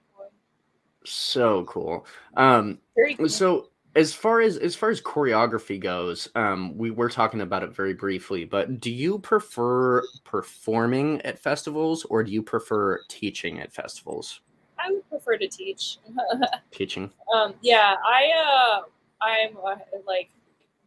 [1.05, 2.07] so cool.
[2.37, 2.79] Um,
[3.17, 3.29] cool.
[3.29, 7.75] so as far as as far as choreography goes, um, we were talking about it
[7.75, 8.45] very briefly.
[8.45, 14.41] But do you prefer performing at festivals or do you prefer teaching at festivals?
[14.79, 15.99] I would prefer to teach.
[16.73, 17.11] Teaching.
[17.35, 20.31] Um, yeah, I uh, I'm uh, like,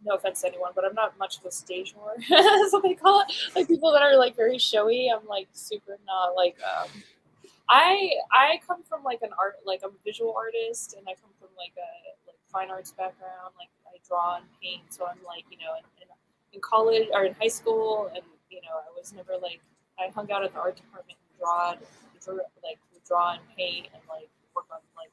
[0.06, 2.16] no offense to anyone, but I'm not much of a stage whore.
[2.30, 3.34] That's what they call it.
[3.56, 5.10] Like people that are like very showy.
[5.10, 6.58] I'm like super not like.
[6.64, 6.90] Um,
[7.68, 11.32] I I come from like an art, like I'm a visual artist, and I come
[11.40, 11.90] from like a
[12.28, 13.54] like fine arts background.
[13.58, 16.08] Like I draw and paint, so I'm like you know in, in,
[16.54, 19.62] in college or in high school, and you know I was never like
[20.00, 21.74] I hung out at the art department and draw,
[22.24, 25.12] drew, like draw and paint and like work on like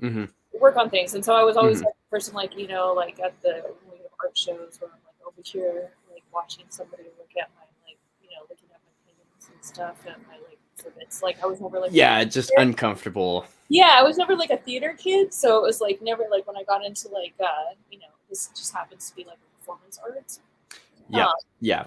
[0.00, 0.24] hmm
[0.60, 1.14] work on things.
[1.14, 1.86] And so I was always Mhm.
[1.86, 4.98] like person like, you know, like at the when we have art shows where I'm
[5.06, 8.92] like over here, like watching somebody look at my like, you know, looking at my
[9.06, 11.22] paintings and stuff and my like exhibits.
[11.22, 13.46] Like I was never like Yeah, just uncomfortable.
[13.68, 16.56] Yeah, I was never like a theater kid, so it was like never like when
[16.56, 20.40] I got into like uh, you know, this just happens to be like performance arts.
[21.08, 21.84] Yeah, Um, yeah.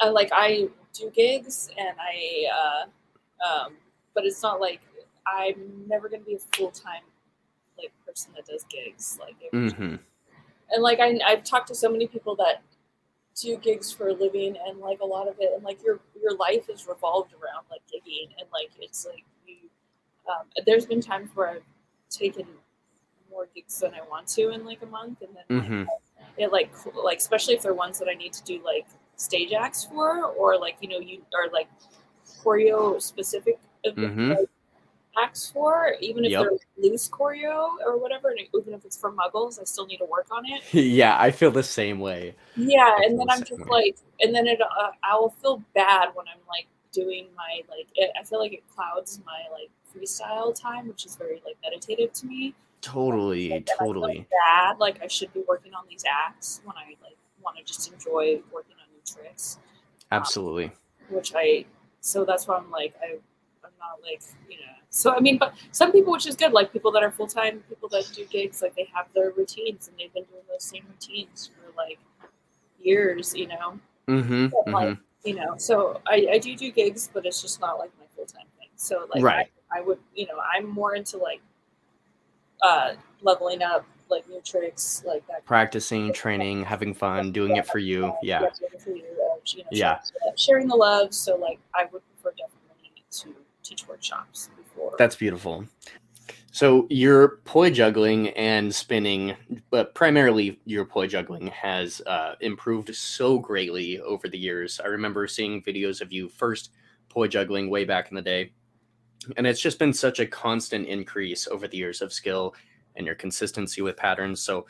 [0.00, 3.72] I, like I do gigs and I uh um
[4.14, 4.80] but it's not like
[5.26, 7.02] I'm never gonna be a full time
[7.78, 9.18] like person that does gigs.
[9.20, 9.96] Like it was hmm
[10.70, 12.62] and like I, I've talked to so many people that
[13.40, 16.34] do gigs for a living and like a lot of it and like your your
[16.36, 19.56] life is revolved around like gigging and like it's like you
[20.28, 21.62] um, there's been times where I've
[22.10, 22.46] taken
[23.30, 25.82] more gigs than I want to in like a month and then like, hmm
[26.36, 29.84] it like like especially if they're ones that I need to do like stage acts
[29.84, 31.68] for or like you know you are like
[32.42, 34.30] choreo specific Mhm.
[34.30, 34.48] like,
[35.22, 36.40] acts for, even if Yep.
[36.42, 36.58] they're
[36.90, 40.26] loose choreo or whatever, and even if it's for muggles, I still need to work
[40.30, 40.62] on it.
[40.74, 42.34] yeah, I feel the same way.
[42.56, 43.66] Yeah, and then the I'm just way.
[43.70, 47.88] like, and then it, uh, I will feel bad when I'm like doing my like.
[47.94, 52.12] It, I feel like it clouds my like freestyle time, which is very like meditative
[52.14, 52.54] to me.
[52.80, 54.28] Totally, Like, and I feel totally.
[54.30, 57.90] bad, like I should be working on these acts when I like want to just
[57.92, 59.58] enjoy working on new tricks,
[60.12, 60.70] Absolutely.
[61.08, 61.64] which I.
[62.00, 63.18] So that's why I'm like I.
[63.64, 64.72] I'm not like you know.
[64.94, 67.62] So I mean, but some people, which is good, like people that are full time,
[67.68, 70.84] people that do gigs, like they have their routines and they've been doing those same
[70.88, 71.98] routines for like
[72.80, 73.78] years, you know.
[74.08, 74.46] Mm-hmm.
[74.48, 77.90] But, like, you know so I, I do do gigs but it's just not like
[77.98, 79.50] my full-time thing so like Right.
[79.72, 81.40] I, I would you know i'm more into like
[82.62, 82.92] uh
[83.22, 88.12] leveling up like new tricks like that Practicing, training, having fun, doing it for you.
[88.22, 88.40] Yeah.
[88.40, 89.98] doing it for you, uh, you know, Yeah.
[90.02, 94.50] sharing, sharing the love so like i would prefer definitely to teach workshops
[94.98, 95.66] That's beautiful.
[96.50, 99.34] So your poi juggling and spinning,
[99.70, 104.78] but primarily your poi juggling has uh, improved so greatly over the years.
[104.78, 106.70] I remember seeing videos of you first
[107.08, 108.52] poi juggling way back in the day,
[109.36, 112.54] and it's just been such a constant increase over the years of skill
[112.94, 114.40] and your consistency with patterns.
[114.40, 114.66] So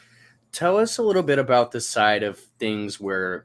[0.52, 3.44] tell us a little bit about the side of things where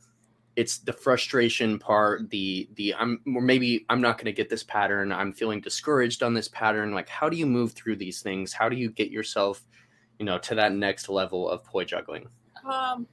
[0.55, 4.63] it's the frustration part the the i'm or maybe i'm not going to get this
[4.63, 8.51] pattern i'm feeling discouraged on this pattern like how do you move through these things?
[8.51, 9.61] How do you get yourself
[10.17, 12.27] you know to that next level of poi juggling?
[12.69, 13.07] Um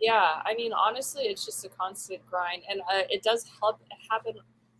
[0.00, 4.34] yeah i mean honestly it's just a constant grind and uh, it does help happen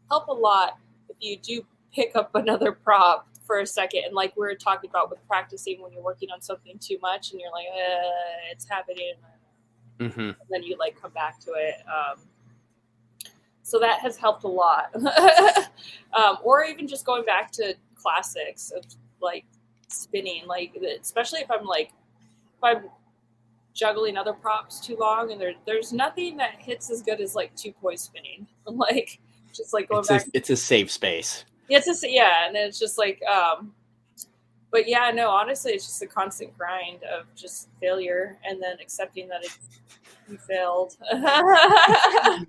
[0.08, 0.78] help a lot
[1.08, 4.88] if you do pick up another prop for a second and like we are talking
[4.90, 8.68] about with practicing when you're working on something too much and you're like uh, it's
[8.68, 9.14] happening
[9.98, 12.18] hmm and then you like come back to it um,
[13.62, 14.94] so that has helped a lot.
[16.16, 18.82] Um, or even just going back to classics of
[19.20, 19.44] like
[19.88, 21.90] spinning like especially if i'm like
[22.56, 22.84] if i'm
[23.78, 27.54] juggling other props too long and there, there's nothing that hits as good as like
[27.54, 28.46] two poi spinning.
[28.66, 29.18] Like
[29.54, 31.46] just like going it's back a, it's a safe space.
[31.70, 33.72] Yeah, it's just yeah, and it's just like um
[34.70, 39.28] but yeah, no, honestly it's just a constant grind of just failure and then accepting
[39.28, 39.56] that it
[40.28, 40.96] you failed.
[41.10, 42.46] and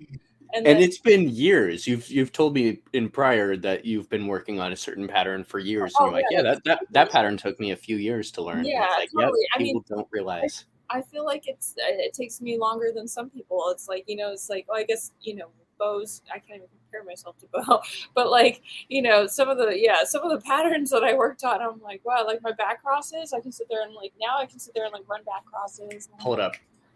[0.52, 4.60] and then, it's been years you've you've told me in prior that you've been working
[4.60, 7.10] on a certain pattern for years Oh, and you're like yeah, yeah that, that that
[7.10, 9.46] pattern took me a few years to learn Yeah, like yeah totally.
[9.54, 13.64] I mean, don't realize I feel like it's it takes me longer than some people.
[13.68, 15.46] It's like, you know, it's like well, I guess, you know,
[15.78, 17.80] Bo's I can't even compare myself to Bo.
[18.14, 21.44] But like, you know, some of the yeah, some of the patterns that I worked
[21.44, 24.38] on, I'm like, wow, like my back crosses, I can sit there and like now
[24.38, 26.08] I can sit there and like run back crosses.
[26.12, 26.54] and, hold up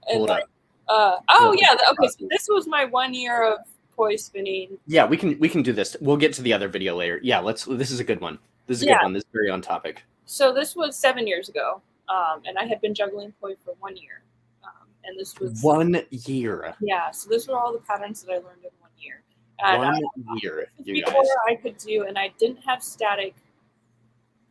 [0.08, 0.48] and, hold like, up
[0.88, 1.74] Uh, oh yeah.
[1.92, 2.08] Okay.
[2.08, 3.58] So this was my one year of
[3.96, 4.76] poi spinning.
[4.88, 7.38] yeah we can we can do this we'll get to the other video later yeah
[7.38, 8.36] let's this is a good one
[8.66, 8.98] this is a Yeah.
[8.98, 12.58] good one this is very on topic So this was seven years ago, um, and
[12.58, 14.22] I had been juggling poi for one year.
[14.64, 17.12] Um, and this was one year yeah.
[17.12, 18.70] So these were all the patterns that I learned in
[19.64, 20.06] one year.
[20.24, 23.34] One I- year you before guys I could do, and I didn't have static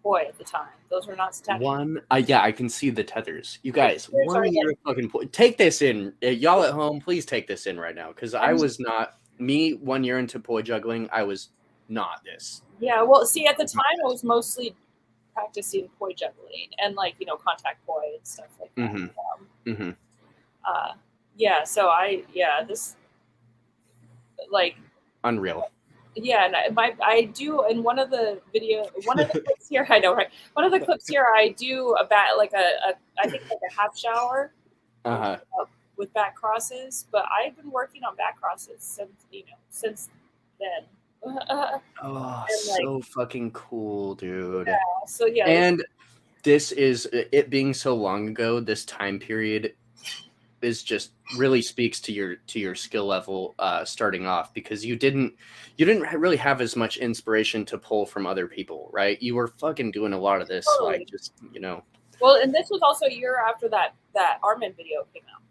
[0.03, 0.67] poi at the time.
[0.89, 1.61] Those were not static.
[1.61, 5.57] one uh, yeah i can see the tethers you guys one year fucking po- take
[5.57, 8.79] this in Uh, y'all at home please take this in right now because i was
[8.79, 11.49] not me one year into poi juggling i was
[11.89, 13.01] not this Yeah.
[13.01, 14.75] Well, see, at the time I was mostly
[15.33, 18.91] practicing poi juggling and like you know contact poi and stuff like that.
[18.91, 19.09] Mhm.
[19.23, 19.89] Um, hmm
[20.65, 20.93] uh,
[21.37, 21.63] yeah.
[21.63, 22.95] So I yeah this
[24.51, 24.75] like
[25.23, 25.69] unreal.
[26.15, 29.67] Yeah and I, my, I do in one of the video one of the clips
[29.67, 30.29] here i know right?
[30.53, 33.59] One of the clips here i do a bat like a, a i think like
[33.71, 34.53] a half shower
[35.05, 35.37] uh-huh.
[35.97, 40.09] with back crosses but i've been working on back crosses since you know since
[40.59, 40.85] then.
[42.05, 44.67] Oh And, like- so fucking cool dude.
[44.67, 45.47] Yeah, so yeah.
[45.47, 45.85] And
[46.43, 49.73] this is it being so long ago this time period
[50.63, 54.95] is just really speaks to your to your skill level uh starting off because you
[54.95, 55.33] didn't
[55.77, 59.21] you didn't really have as much inspiration to pull from other people right?
[59.21, 60.99] You were fucking doing a lot of this Totally.
[60.99, 61.83] like just you know.
[62.21, 65.41] Well and this was also a year after that that armin video came out.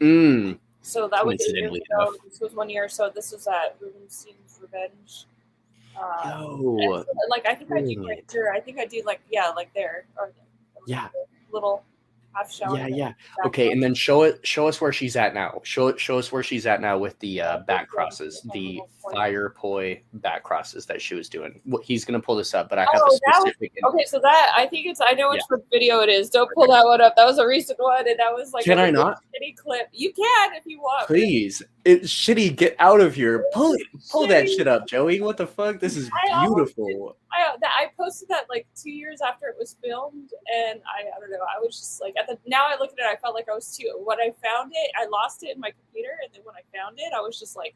[0.00, 2.14] Mm, so that was years Coincidentally ago.
[2.28, 5.26] this was one year so this was at rubenstein's revenge.
[5.94, 8.06] Uh, And so, like I think I do Brilliant.
[8.08, 8.52] right here.
[8.56, 10.06] I think I do like yeah, like there.
[10.16, 10.32] Or
[10.86, 11.08] Yeah.
[11.52, 11.84] little
[12.34, 12.76] half shower.
[12.78, 13.12] yeah yeah
[13.44, 16.30] okay and then show it show us where she's at now show it show us
[16.32, 18.80] where she's at now with the uh, back crosses the
[19.12, 22.82] fire poi back crosses that she was doing he's gonna pull this up but i
[22.82, 25.42] have Oh, a that was- specific Okay, so that I think it's I know which
[25.70, 26.30] video it is.
[26.30, 27.16] Don't pull that one up.
[27.16, 29.88] That was a recent one, and that was like can a i not shitty clip.
[29.92, 31.06] You can if you want.
[31.08, 32.54] Please, it's shitty.
[32.56, 33.44] Get out of here.
[33.52, 33.82] Pull it.
[34.10, 35.20] Pull that shit up, Joey.
[35.20, 35.80] What the fuck?
[35.80, 37.16] This is I beautiful.
[37.32, 41.08] I uh, that I posted that like two years after it was filmed, and I
[41.16, 41.38] I don't know.
[41.38, 43.54] I was just like at the now I look at it, I felt like I
[43.54, 43.90] was too.
[44.04, 46.98] When I found it, I lost it in my computer, and then when I found
[46.98, 47.74] it, I was just like,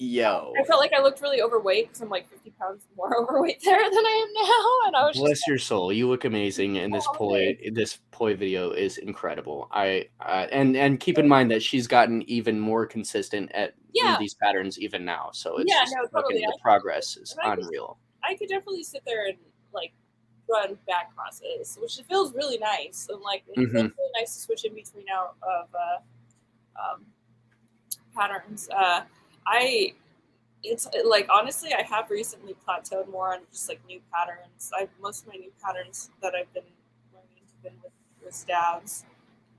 [0.00, 3.60] Yo, I felt like I looked really overweight because I'm like 50 pounds more overweight
[3.64, 5.92] there than I am now, and I was bless your soul.
[5.92, 9.66] You look amazing, and this Oh, poi this poi video is incredible.
[9.72, 14.16] I uh, and and keep in mind that she's gotten even more consistent at Yeah.
[14.20, 15.30] these patterns even now.
[15.32, 16.40] So it's Yeah, just no, fucking- totally.
[16.42, 17.98] the I- progress is and I unreal.
[18.22, 19.36] I could definitely sit there and
[19.72, 19.92] like
[20.48, 23.08] run back crosses, which feels really nice.
[23.10, 23.74] And like it feels Mhm.
[23.96, 25.98] really nice to switch in between out of uh,
[26.92, 27.04] um,
[28.14, 28.68] patterns.
[28.70, 29.02] Uh,
[29.48, 29.94] I
[30.64, 34.70] it's like honestly, I have recently plateaued more on just like new patterns.
[34.76, 36.64] I most of my new patterns that I've been
[37.14, 37.92] learning have been with,
[38.24, 39.04] with stabs.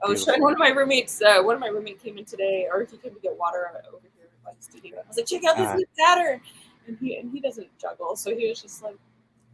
[0.03, 0.43] I was Beautiful.
[0.43, 1.21] one of my roommates.
[1.21, 4.07] Uh, one of my roommate came in today, or he came to get water over
[4.17, 4.99] here by the studio.
[5.03, 5.75] I was like, check out this Ah.
[5.75, 6.41] new pattern,
[6.87, 8.95] and he and he doesn't juggle, so he was just like,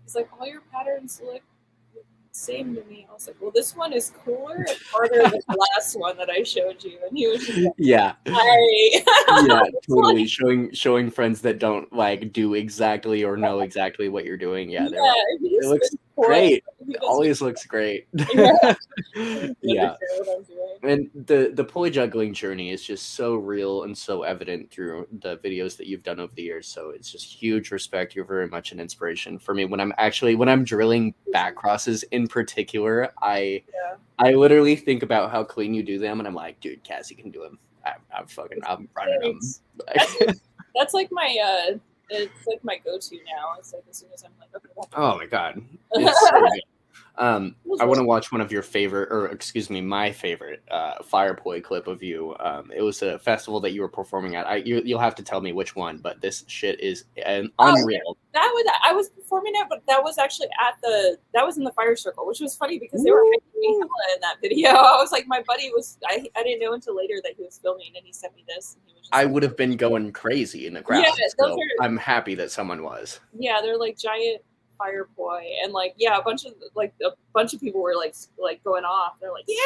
[0.04, 1.42] he's like, all your patterns look
[2.36, 3.08] same to me.
[3.10, 6.30] I was like, well, this one is cooler and harder than the last one that
[6.30, 10.22] I showed you, and he was like, Yeah, yeah, totally.
[10.22, 14.70] like- Showing showing friends that don't like do exactly or know exactly what you're doing.
[14.70, 16.00] Yeah, they're like, it looks goes for it.
[16.16, 16.64] Great.
[17.02, 18.08] Always looks great.
[18.34, 18.76] Yeah.
[19.62, 19.96] yeah.
[19.96, 20.60] understand what I'm doing.
[20.84, 25.38] And the the poi juggling journey is just so real and so evident through the
[25.38, 26.68] videos that you've done over the years.
[26.68, 28.16] So it's just huge respect.
[28.16, 32.04] You're very much an inspiration for me when I'm actually when I'm drilling back crosses
[32.12, 33.12] in particular.
[33.22, 33.96] I Yeah.
[34.20, 37.32] I literally think about how clean you do them, and I'm like, dude, Cassie can
[37.32, 37.60] do them.
[37.86, 39.40] I, I'm fucking I'm running them.
[39.88, 40.42] Thanks.
[40.76, 41.38] That's like my
[41.72, 41.78] uh
[42.10, 43.56] it's like my go-to now.
[43.58, 46.62] It's like as soon as I'm like, okay, oh my god, it's so good.
[47.18, 50.96] Um, I want to watch one of your favorite, or excuse me, my favorite uh,
[51.02, 52.36] Firepoi clip of you.
[52.40, 54.48] Um, it was a festival that you were performing at.
[54.48, 57.76] I, you, you'll have to tell me which one, but this shit is an Oh,
[57.76, 58.18] unreal.
[58.34, 61.64] that was I was performing it, but that was actually at the that was in
[61.64, 64.70] the fire circle, which was funny because they were making me hella in that video.
[64.72, 67.60] I was like, my buddy was I, I didn't know until later that he was
[67.62, 68.76] filming, and he sent me this.
[68.76, 71.04] And he was just I like- would have been going crazy in the crowd.
[71.06, 73.20] Yeah, so are- I'm happy that someone was.
[73.38, 74.42] Yeah, they're like giant
[74.78, 78.16] fire poi, and like yeah, a bunch of like a bunch of people were like
[78.38, 79.20] like going off.
[79.20, 79.58] They're like, yeah,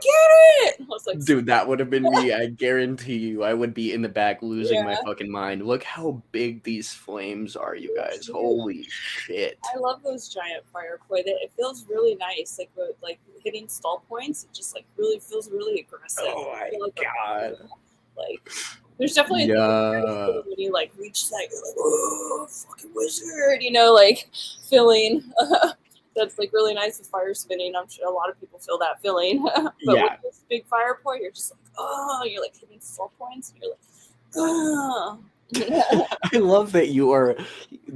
[0.00, 0.76] get it.
[0.80, 2.32] I was like, Dude, that would have been me.
[2.32, 5.66] I guarantee you, I would be in the back losing my fucking mind.
[5.66, 8.28] Look how big these flames are, you guys.
[8.32, 9.58] Holy shit.
[9.74, 11.22] I love those giant fire poi.
[11.22, 14.44] That it feels really nice, like with like hitting stall points.
[14.44, 16.24] It just like really feels really aggressive.
[16.26, 17.56] Oh I my like God.
[18.14, 18.46] Like
[18.98, 20.40] there's definitely Yeah.
[20.46, 24.28] when you like reach that, you're like, oh, fucking wizard, you know, like
[24.68, 25.22] feeling.
[26.14, 27.74] That's like really nice with fire spinning.
[27.74, 29.42] I'm sure a lot of people feel that feeling.
[29.54, 30.02] but Yeah.
[30.02, 33.60] with this big fire poi, you're just like, oh, you're like hitting stall points, and
[33.62, 33.80] you're like,
[34.36, 35.18] oh.
[36.32, 37.36] I love that you are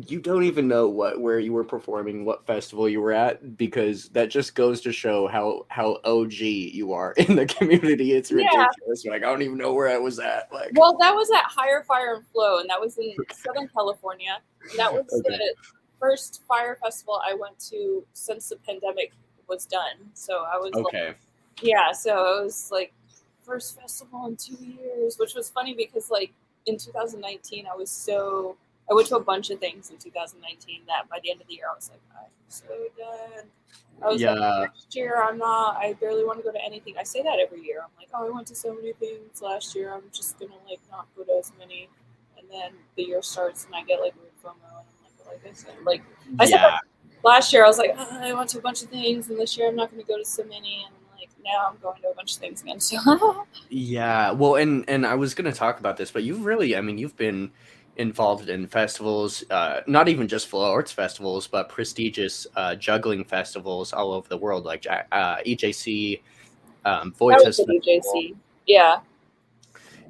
[0.07, 4.09] you don't even know what where you were performing, what festival you were at, because
[4.11, 8.13] that just goes to show how how OG you are in the community.
[8.13, 8.37] It's Yeah.
[8.37, 9.05] ridiculous.
[9.07, 10.53] Like I don't even know where I was at.
[10.53, 14.39] Like Well, that was at Higher Fire and Flow, and that was in Southern California.
[14.71, 15.37] And that was Okay.
[15.37, 15.55] the
[15.99, 19.13] first fire festival I went to since the pandemic
[19.49, 19.97] was done.
[20.15, 21.15] So I was like, okay.
[21.63, 22.93] yeah, so it was like
[23.43, 26.33] first festival in two years, which was funny because like
[26.67, 28.57] in 2019 I was so
[28.91, 31.55] I went to a bunch of things in 2019 that by the end of the
[31.55, 33.47] year I was like I'm so done.
[34.03, 34.59] I was like Yeah.
[34.63, 35.77] next year I'm not.
[35.77, 36.95] I barely want to go to anything.
[36.99, 37.81] I say that every year.
[37.83, 39.93] I'm like oh I went to so many things last year.
[39.93, 41.89] I'm just gonna like not go to as many.
[42.39, 45.53] And then the year starts and I get like weird FOMO and I'm like like
[45.53, 46.03] I said like
[46.39, 46.79] I said yeah.
[47.23, 49.57] last year I was like, "Oh, I went to a bunch of things, and this
[49.57, 51.06] year I'm not to go to so many, and like
[51.47, 52.81] now I'm going to a bunch of things again.
[52.81, 56.81] So Yeah, well, and and I was gonna talk about this, but you've really, I
[56.81, 57.51] mean, you've been
[57.97, 63.93] involved in festivals, uh, not even just flow arts festivals, but prestigious uh, juggling festivals
[63.93, 66.21] all over the world, like uh, EJC,
[66.85, 67.57] um, Voices.
[67.57, 68.99] the Yeah,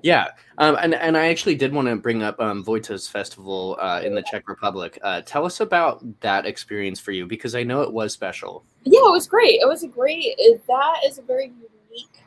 [0.07, 0.29] Yeah,
[0.59, 4.23] um, and and I actually did want to bring up um, festival uh, in the
[4.23, 5.01] Czech Republic.
[5.03, 8.65] Uh, tell us about that experience for you, because I know it was special.
[8.85, 9.59] yeah, it was great.
[9.61, 10.37] It was a great.
[10.69, 12.23] That is a very unique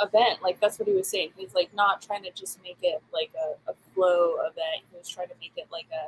[0.00, 0.42] event.
[0.44, 1.30] Like that's what he was saying.
[1.36, 4.86] He's like not trying to just make it like a, a flow event.
[4.88, 6.06] He was trying to make it like a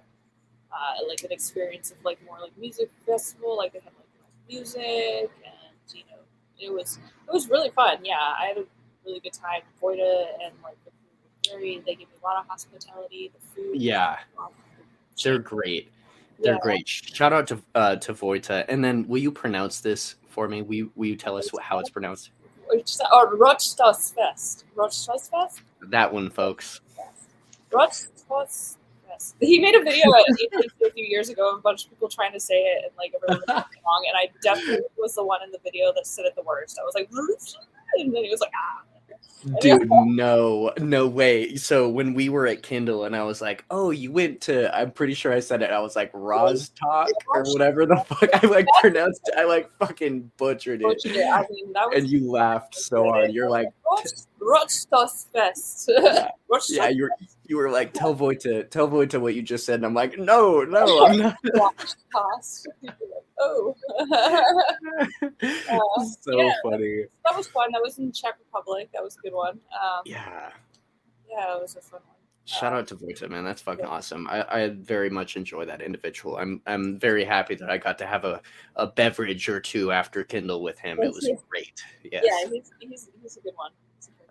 [0.72, 3.56] uh, like an experience of like more like music festival.
[3.56, 4.06] Like they had like
[4.48, 6.22] music and you know
[6.60, 8.04] it was it was really fun.
[8.04, 8.64] Yeah, I had a
[9.04, 9.62] really good time.
[9.82, 10.76] Vojta and like
[11.60, 13.32] They gave me a lot of hospitality.
[13.34, 13.80] The food.
[13.80, 14.18] Yeah,
[15.22, 15.92] they're great.
[16.42, 16.60] They're yeah.
[16.60, 16.88] great.
[16.88, 18.64] Shout out to uh, to Vojta.
[18.68, 20.62] And then, will you pronounce this for me?
[20.62, 22.30] Will you, will you tell us what, how it's pronounced?
[23.12, 24.64] or Rochstas Fest.
[24.74, 25.62] Rochstas Fest?
[25.82, 26.80] That one, folks.
[27.70, 28.76] Rochstas
[29.06, 29.36] Fest.
[29.40, 32.40] He made a video a few years ago of a bunch of people trying to
[32.40, 34.04] say it and like everyone was wrong.
[34.08, 36.78] And I definitely was the one in the video that said it the worst.
[36.78, 37.08] I was like,
[37.98, 38.82] and then he was like, ah.
[39.60, 41.56] Dude, no, no way.
[41.56, 44.90] So when we were at Kindle and I was like, oh, you went to, I'm
[44.90, 45.70] pretty sure I said it.
[45.70, 49.34] I was like, Talk or whatever the fuck I like pronounced it.
[49.38, 50.84] I like fucking butchered it.
[50.84, 51.26] Butchered it.
[51.26, 53.32] I mean, and you laughed so hard.
[53.32, 53.68] You're like,
[54.40, 55.90] Rochstas Fest.
[56.68, 57.10] yeah, you're,
[57.44, 59.76] you were like, tell Vojta, tell Vojta what you just said.
[59.76, 61.36] And I'm like, no, no, I'm not.
[63.40, 63.74] oh.
[64.00, 64.42] uh,
[66.20, 67.04] so yeah, funny.
[67.24, 67.70] That was fun.
[67.72, 68.90] That was in Czech Republic.
[68.92, 69.58] That was a good one.
[69.72, 70.50] Um, yeah.
[71.28, 72.16] Yeah, it was a fun one.
[72.44, 73.44] Shout out to Vojta, man.
[73.44, 73.90] That's fucking yeah.
[73.90, 74.28] awesome.
[74.28, 76.36] I, I very much enjoy that individual.
[76.36, 78.40] I'm I'm very happy that I got to have a,
[78.76, 81.00] a beverage or two after Kindle with him.
[81.02, 81.82] It was great.
[82.04, 82.22] Yes.
[82.24, 83.72] Yeah, he's, he's, he's a good one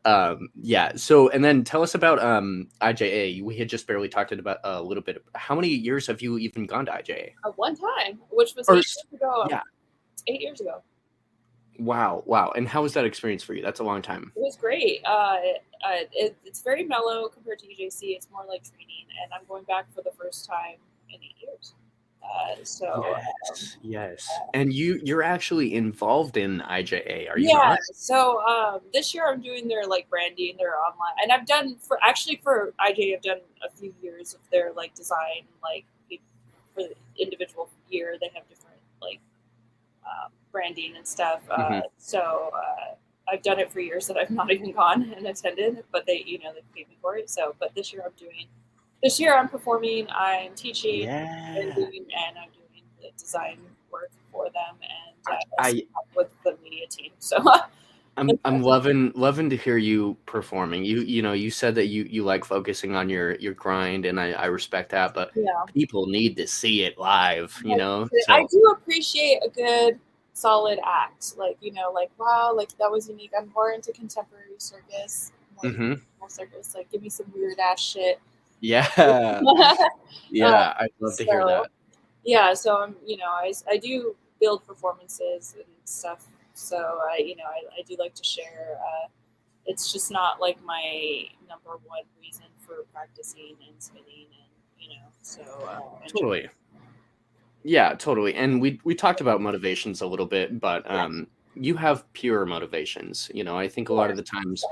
[0.05, 4.31] um yeah so and then tell us about um ija we had just barely talked
[4.31, 5.23] about a little bit.
[5.33, 8.75] How many years have you even gone to ija uh, one time which was or,
[8.77, 9.47] eight years ago.
[9.49, 9.61] yeah.
[10.27, 10.81] Eight years ago.
[11.79, 12.51] Wow wow.
[12.55, 13.61] And how was that experience for you?
[13.61, 14.31] That's a long time.
[14.35, 15.01] It was great.
[15.05, 15.37] Uh,
[15.85, 19.63] uh it, it's very mellow compared to ejc it's more like training and i'm going
[19.65, 20.77] back for the first time
[21.09, 21.75] in eight years
[22.33, 27.49] uh, so yes, um, yes, and you you're actually involved in IJA, are you?
[27.49, 27.55] Yeah.
[27.55, 27.79] Not?
[27.93, 31.97] So um, this year I'm doing their like branding, their online, and I've done for
[32.03, 35.85] actually for IJA I've done a few years of their like design, like
[36.73, 39.19] for the individual year they have different like
[40.05, 41.41] um, branding and stuff.
[41.49, 41.79] Uh, mm-hmm.
[41.97, 42.95] So uh,
[43.31, 46.39] I've done it for years that I've not even gone and attended, but they you
[46.39, 47.29] know they paid me for it.
[47.29, 48.47] So, but this year I'm doing
[49.05, 51.55] this year I'm performing, I'm teaching, yeah.
[51.55, 53.59] and, doing, and I'm doing the design
[53.91, 55.83] work for them and uh, I,
[56.15, 57.11] with the media team.
[57.19, 57.37] So
[58.17, 60.85] I'm I'm loving loving to hear you performing.
[60.85, 64.19] You you know you said that you you like focusing on your your grind, and
[64.19, 65.13] I I respect that.
[65.13, 65.51] But yeah.
[65.73, 67.59] people need to see it live.
[67.63, 68.33] You know, so.
[68.33, 69.99] I do appreciate a good
[70.33, 71.35] solid act.
[71.37, 73.31] Like you know, like wow, like that was unique.
[73.37, 75.33] I'm more into contemporary circus.
[75.61, 75.95] mm-hmm.
[76.29, 76.73] circus.
[76.73, 78.19] Like give me some weird ass shit.
[78.65, 78.87] Yeah.
[80.31, 81.67] yeah, uh, I'd love so, to hear that.
[82.23, 86.25] Yeah, so I'm, you know, I, I do build performances and stuff.
[86.55, 88.79] So I, you know, I, I do like to share.
[88.79, 89.07] Uh,
[89.67, 94.49] it's just not like my number one reason for practicing and spinning, and
[94.79, 96.49] you know, so uh, totally.
[97.63, 98.33] Yeah, totally.
[98.35, 101.63] And we we talked about motivations a little bit, but um, yeah.
[101.63, 103.29] you have pure motivations.
[103.33, 104.63] You know, I think a lot of the times,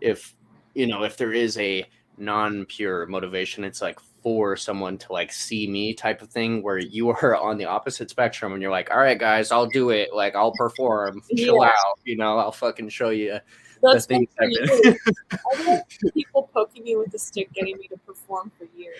[0.00, 0.34] if
[0.74, 1.86] you know, if there is a
[2.18, 7.08] non-pure motivation it's like for someone to like see me type of thing where you
[7.22, 10.34] are on the opposite spectrum and you're like all right guys i'll do it like
[10.34, 11.66] i'll perform chill yeah.
[11.68, 13.38] out you know i'll fucking show you
[13.84, 15.82] that's the things I've had
[16.14, 18.98] people poking me with a stick, getting me to perform for years.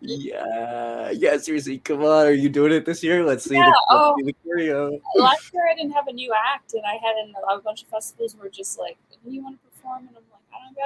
[0.00, 1.36] Yeah, yeah.
[1.38, 3.24] Seriously, come on, are you doing it this year?
[3.24, 3.54] Let's see.
[3.54, 5.00] Yeah, the, oh, the choreo.
[5.14, 7.14] Last year I didn't have a new act, and I had
[7.56, 10.24] a bunch of festivals were just like, "Do you want to perform?" And I'm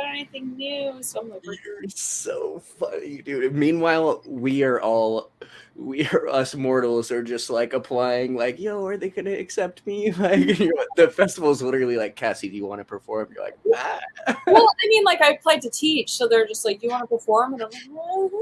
[0.09, 1.03] anything new.
[1.03, 3.55] So I'm like, You're so funny, dude.
[3.55, 5.31] Meanwhile, we are all
[5.77, 10.11] we are us mortals are just like applying, like, yo, are they gonna accept me?
[10.21, 10.59] Like
[10.97, 13.29] the festival is literally like, Cassie, do you want to perform?
[13.35, 14.01] You're like, ah.
[14.47, 17.07] Well, I mean, like I applied to teach, so they're just like, you want to
[17.07, 17.55] perform?
[17.55, 18.33] And I'm like,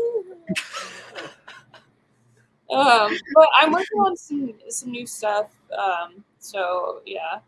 [2.71, 5.51] um, but I'm working on some some new stuff.
[5.77, 7.39] Um, so yeah.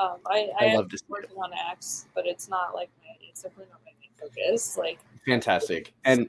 [0.00, 3.66] Um, I, I, I love working on acts, but it's not like my, it's definitely
[3.70, 4.76] not my main focus.
[4.76, 5.94] Like fantastic.
[6.04, 6.28] And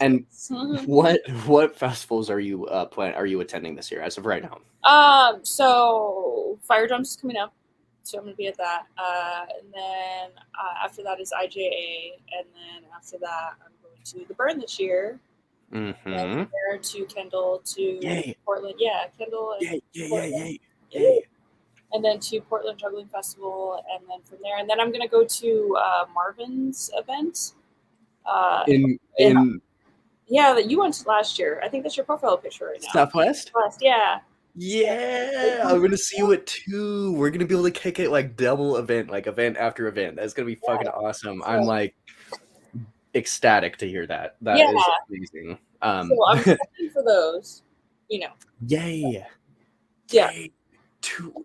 [0.00, 0.26] and
[0.86, 4.42] what what festivals are you uh plan are you attending this year as of right
[4.42, 4.58] now?
[4.88, 7.54] Um, so Fire Drums is coming up,
[8.02, 8.82] so I'm gonna be at that.
[8.98, 14.28] Uh, and then uh, after that is IJA, and then after that I'm going to
[14.28, 15.18] the Burn this year.
[15.72, 16.10] Mm-hmm.
[16.10, 18.36] There to Kindle to Yay.
[18.44, 18.76] Portland.
[18.78, 19.56] Yeah, Kindle.
[19.58, 21.24] And yay, yay, yay, yay
[21.94, 25.24] and then to Portland Juggling Festival, and then from there, and then I'm gonna go
[25.24, 27.52] to uh, Marvin's event.
[28.26, 29.60] Uh, in in
[30.26, 31.60] yeah, that you went last year.
[31.62, 32.92] I think that's your profile picture right now.
[32.92, 33.52] Southwest.
[33.54, 34.18] Southwest, yeah.
[34.56, 37.12] Yeah, I'm gonna see you at two.
[37.12, 40.16] We're gonna be able to kick it like double event, like event after event.
[40.16, 41.42] That's gonna be fucking awesome.
[41.44, 41.96] I'm like
[43.16, 44.36] ecstatic to hear that.
[44.42, 44.70] That yeah.
[44.70, 45.58] is amazing.
[45.82, 47.62] Um, so I'm looking for those.
[48.08, 48.32] You know.
[48.66, 49.24] Yay.
[50.08, 50.30] Yeah.
[50.30, 50.52] Yay.
[51.00, 51.44] Two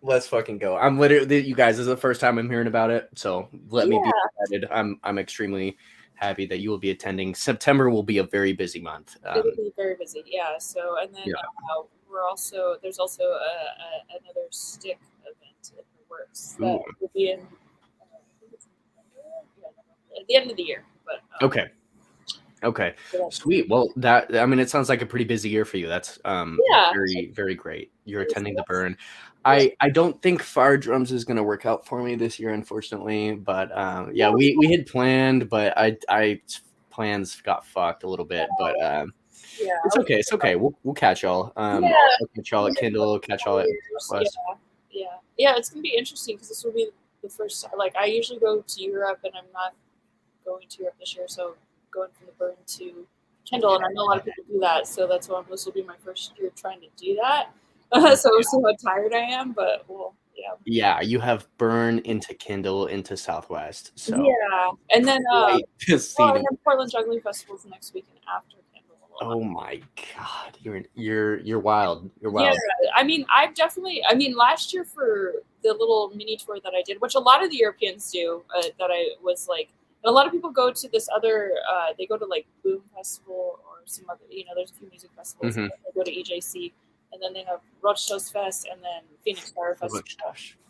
[0.00, 0.76] Let's fucking go.
[0.76, 1.76] I'm literally you guys.
[1.76, 3.98] This is the first time I'm hearing about it, so let yeah.
[3.98, 4.68] me be excited.
[4.70, 5.76] I'm I'm extremely
[6.14, 7.34] happy that you will be attending.
[7.34, 9.16] September will be a very busy month.
[9.24, 10.58] Um, It'll be very busy, yeah.
[10.58, 11.34] So and then yeah.
[11.34, 15.72] uh, we're also there's also a, a, another stick event
[16.08, 17.46] Works that will be in at
[20.26, 20.84] the end of the year.
[21.04, 21.70] But um, okay,
[22.62, 22.94] okay,
[23.30, 23.68] sweet.
[23.68, 25.88] Well, that I mean, it sounds like a pretty busy year for you.
[25.88, 26.92] That's um, yeah.
[26.92, 27.92] very very great.
[28.04, 28.96] You're attending the burn.
[29.44, 33.34] I, I don't think fire drums is gonna work out for me this year, unfortunately.
[33.34, 36.40] But um, yeah, we, we had planned, but I I
[36.90, 38.48] plans got fucked a little bit.
[38.58, 39.14] But um,
[39.60, 40.18] yeah, it's okay.
[40.18, 40.56] It's okay.
[40.56, 41.52] We'll, we'll catch y'all.
[41.56, 41.94] Um, yeah.
[42.20, 43.18] I'll catch y'all at Kindle.
[43.20, 43.66] Catch y'all at
[44.10, 44.24] Yeah,
[44.90, 45.04] yeah,
[45.36, 45.56] yeah.
[45.56, 46.90] It's gonna be interesting because this will be
[47.22, 47.64] the first.
[47.76, 49.74] Like I usually go to Europe, and I'm not
[50.44, 51.54] going to Europe this year, so
[51.98, 53.06] going from the burn to
[53.44, 55.72] Kindle, and I know a lot of people do that, so that's why this will
[55.72, 57.50] be my first year trying to do that.
[57.92, 60.52] Uh, so I'm so tired I am, but well, yeah.
[60.64, 63.92] Yeah, you have burn into Kindle into Southwest.
[63.96, 65.58] So yeah, and then uh,
[66.18, 68.96] well, and then Portland Juggling Festival is next weekend after Kindle.
[69.20, 69.80] Oh my
[70.16, 72.10] god, you're you're you're wild.
[72.20, 72.54] You're wild.
[72.54, 74.02] Yeah, I mean, I've definitely.
[74.08, 75.32] I mean, last year for
[75.62, 78.62] the little mini tour that I did, which a lot of the Europeans do, uh,
[78.78, 79.70] that I was like,
[80.04, 81.52] a lot of people go to this other.
[81.72, 84.20] Uh, they go to like Boom Festival or some other.
[84.30, 85.56] You know, there's a few music festivals.
[85.56, 85.66] Mm-hmm.
[85.66, 86.72] They go to EJC
[87.12, 90.02] and then they have Rochtos Fest, and then Phoenix Fire Festival.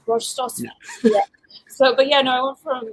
[0.07, 0.63] Rochtos.
[0.63, 0.71] Yeah.
[1.03, 1.21] yeah.
[1.69, 2.93] So, but yeah, no, I went from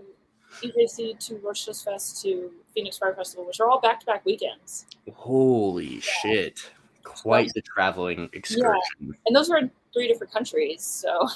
[0.61, 4.85] EJC to Rochtos Fest to Phoenix Fire Festival, which are all back to back weekends.
[5.13, 5.99] Holy yeah.
[6.01, 6.71] shit!
[7.03, 8.75] Quite the traveling excursion.
[8.99, 9.11] Yeah.
[9.27, 11.27] And those were in three different countries, so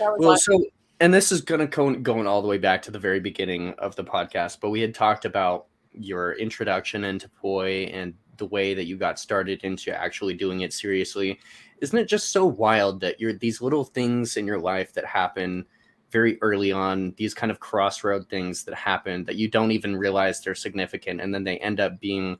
[0.18, 0.64] well, so
[1.00, 3.96] and this is gonna go going all the way back to the very beginning of
[3.96, 8.86] the podcast, but we had talked about your introduction into poi and the way that
[8.86, 11.38] you got started into actually doing it seriously
[11.80, 15.64] isn't it just so wild that you're these little things in your life that happen
[16.10, 20.40] very early on these kind of crossroad things that happen that you don't even realize
[20.40, 22.36] they're significant and then they end up being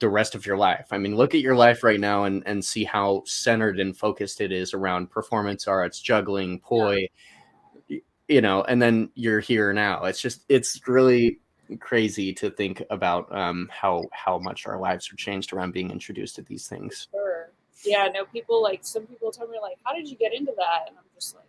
[0.00, 2.64] the rest of your life i mean look at your life right now and, and
[2.64, 7.06] see how centered and focused it is around performance arts juggling poi yeah.
[8.28, 11.38] You know and then you're here now it's just it's really
[11.80, 16.36] crazy to think about um, how how much our lives are changed around being introduced
[16.36, 17.08] to these things.
[17.10, 17.50] Sure.
[17.84, 18.08] Yeah.
[18.12, 18.24] No.
[18.24, 21.04] People like some people tell me like, "How did you get into that?" And I'm
[21.14, 21.44] just like,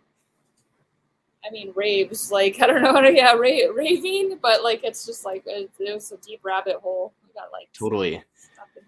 [1.46, 2.30] I mean, raves.
[2.30, 3.00] Like I don't know.
[3.10, 7.12] Yeah, ra- raving, but like it's just like it, it was a deep rabbit hole.
[7.24, 8.22] We got like totally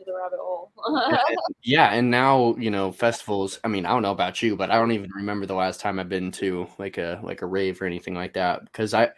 [0.08, 0.72] the rabbit hole.
[1.62, 3.60] yeah, and now you know festivals.
[3.62, 5.98] I mean, I don't know about you, but I don't even remember the last time
[5.98, 9.10] I've been to like a like a rave or anything like that because I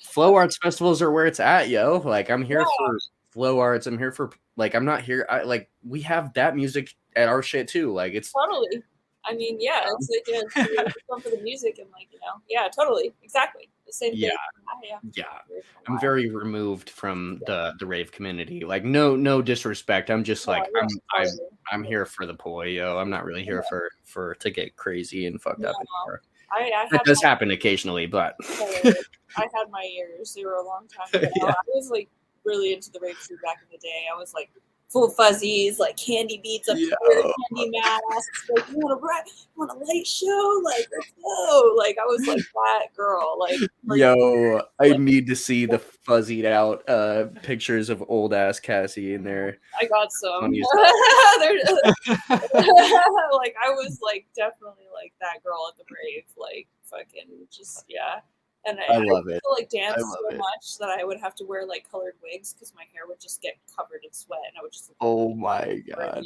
[0.00, 2.02] flow arts festivals are where it's at, yo.
[2.04, 2.66] Like I'm here yeah.
[2.78, 2.98] for
[3.30, 3.86] flow arts.
[3.86, 5.26] I'm here for like I'm not here.
[5.30, 7.92] I like we have that music at our shit too.
[7.92, 8.82] Like it's totally.
[9.26, 12.68] I mean, yeah, it's like yeah, fun for the music and like you know, yeah,
[12.68, 13.70] totally, exactly
[14.00, 14.30] yeah.
[14.30, 14.38] thing.
[14.82, 15.60] Yeah, yeah.
[15.88, 18.64] I'm very removed from the the rave community.
[18.64, 20.10] Like no no disrespect.
[20.10, 21.28] I'm just like I'm I'm
[21.72, 22.82] I'm here for the poi.
[22.82, 23.68] I'm not really here yeah.
[23.68, 25.70] for for to get crazy and fucked no.
[25.70, 26.22] up anymore.
[26.52, 30.34] I, I that does my, happen occasionally, but I had my ears.
[30.34, 31.32] They were a long time ago.
[31.36, 31.50] yeah.
[31.50, 32.08] I was like
[32.44, 34.06] really into the rave scene back in the day.
[34.12, 34.50] I was like
[34.90, 38.50] full fuzzies, like candy beats up here, candy masks.
[38.54, 39.22] Like, you want a bright,
[39.56, 40.62] want a light show?
[40.64, 41.74] Like, let's go.
[41.76, 43.36] Like, I was like that girl.
[43.38, 48.60] Like, like yo, I need to see the fuzzied out uh pictures of old ass
[48.60, 49.58] Cassie in there.
[49.80, 50.52] I got some.
[50.52, 50.74] like,
[53.62, 56.24] I was like definitely like that girl at the rave.
[56.36, 58.20] Like, fucking just yeah.
[58.66, 59.42] And I, I love I it.
[59.50, 60.38] like dance so it.
[60.38, 63.42] much that I would have to wear like colored wigs because my hair would just
[63.42, 64.92] get covered in sweat and I would just.
[65.00, 66.24] oh my god!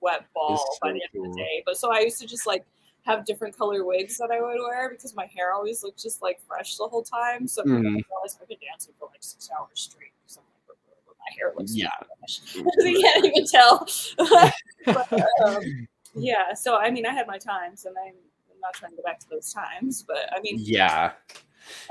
[0.00, 1.26] Wet ball so by the end cool.
[1.26, 1.62] of the day.
[1.64, 2.64] But so I used to just like
[3.08, 6.40] have different color wigs that I would wear because my hair always looked just like
[6.46, 7.48] fresh the whole time.
[7.48, 7.76] So mm.
[7.76, 10.12] I realized I've been dancing for like six hours straight.
[10.26, 10.76] So like,
[11.18, 11.88] my hair looks yeah.
[12.78, 13.86] you can't even tell.
[14.84, 15.12] but,
[15.46, 15.62] um,
[16.14, 19.02] yeah, so I mean, I had my times, and I'm, I'm not trying to go
[19.02, 21.12] back to those times, but I mean, yeah,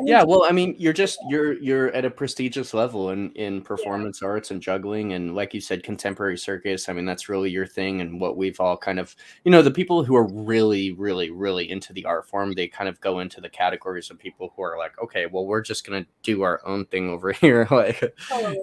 [0.02, 4.22] yeah well i mean you're just you're you're at a prestigious level in in performance
[4.22, 4.28] yeah.
[4.28, 8.02] arts and juggling and like you said contemporary circus i mean that's really your thing
[8.02, 11.70] and what we've all kind of you know the people who are really really really
[11.70, 14.78] into the art form they kind of go into the categories of people who are
[14.78, 18.02] like okay well we're just gonna do our own thing over here like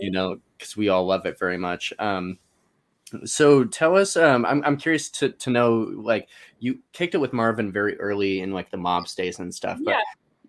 [0.01, 1.93] you know because we all love it very much.
[1.99, 2.39] Um
[3.25, 6.29] so tell us um I'm, I'm curious to to know like
[6.59, 9.93] you kicked it with marvin very early in like the mops days and stuff but
[9.93, 10.01] yeah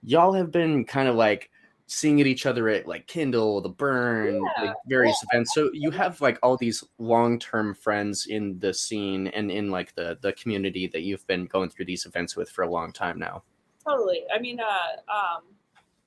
[0.05, 1.49] y'all have been kind of like
[1.87, 4.65] seeing at each other at like Kindle, the Burn, yeah.
[4.65, 5.37] like various yeah.
[5.37, 5.53] events.
[5.53, 10.17] So you have like all these long-term friends in the scene and in like the
[10.21, 13.43] the community that you've been going through these events with for a long time now.
[13.87, 14.23] Totally.
[14.33, 15.43] I mean, uh, um,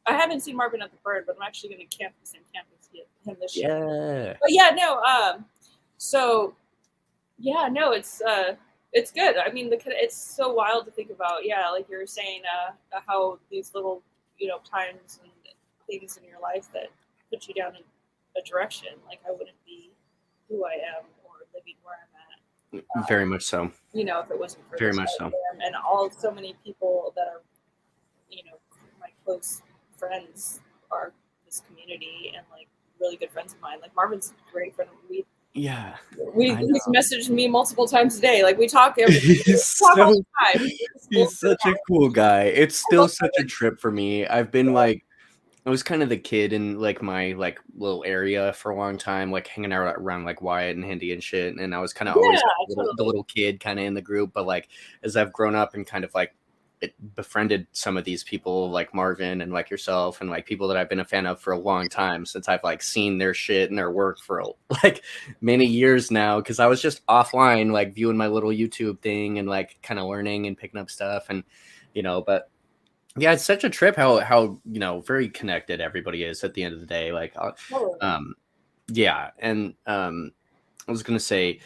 [0.07, 2.43] I haven't seen Marvin at the Burn, but I'm actually going to camp the same
[2.53, 2.79] campus
[3.29, 3.69] him this year.
[3.69, 4.35] Yeah.
[4.41, 5.01] But yeah, no.
[5.03, 5.45] Um,
[5.99, 6.55] so
[7.39, 8.55] yeah, no, it's uh,
[8.93, 9.37] it's good.
[9.37, 11.45] I mean, the it's so wild to think about.
[11.45, 14.03] Yeah, like you were saying, uh, how these little
[14.39, 15.33] you know times and
[15.87, 16.89] things in your life that
[17.31, 17.83] put you down in
[18.37, 18.89] a direction.
[19.07, 19.91] Like I wouldn't be
[20.49, 22.85] who I am or living where I'm at.
[22.97, 23.71] Um, Very much so.
[23.93, 25.31] You know, if it wasn't for very much so,
[25.65, 27.43] and all so many people that are,
[28.31, 28.59] you know,
[29.01, 29.63] my close
[29.97, 30.61] friends
[30.91, 31.13] are
[31.45, 32.69] this community and like
[33.01, 33.79] really good friends of mine.
[33.81, 34.91] Like Marvin's a great friend.
[35.09, 35.25] We
[35.59, 35.97] yeah.
[36.35, 38.43] We he's messaged me multiple times a day.
[38.43, 40.25] Like we talk every he's talk so, all the
[40.59, 40.69] time.
[41.11, 42.45] He's such a cool guy.
[42.45, 44.27] It's still such a trip for me.
[44.27, 45.05] I've been like
[45.67, 48.97] I was kind of the kid in like my like little area for a long
[48.97, 51.57] time, like hanging out around like Wyatt and Hindi and shit.
[51.57, 53.95] And I was kind of yeah, always the little, the little kid kind of in
[53.95, 54.33] the group.
[54.33, 54.69] But like
[55.03, 56.35] as I've grown up and kind of like
[57.15, 60.89] befriended some of these people like Marvin and like yourself and like people that I've
[60.89, 63.79] been a fan of for a long time since I've like seen their shit and
[63.79, 64.43] their work for
[64.83, 65.03] like
[65.41, 69.49] many years now because I was just offline like viewing my little YouTube thing and
[69.49, 71.43] like kind of learning and picking up stuff and
[71.95, 72.51] you know but
[73.17, 76.63] yeah it's such a trip how how you know very connected everybody is at the
[76.63, 77.51] end of the day like uh,
[78.01, 78.35] um
[78.93, 80.33] yeah and um
[80.87, 81.61] I was gonna say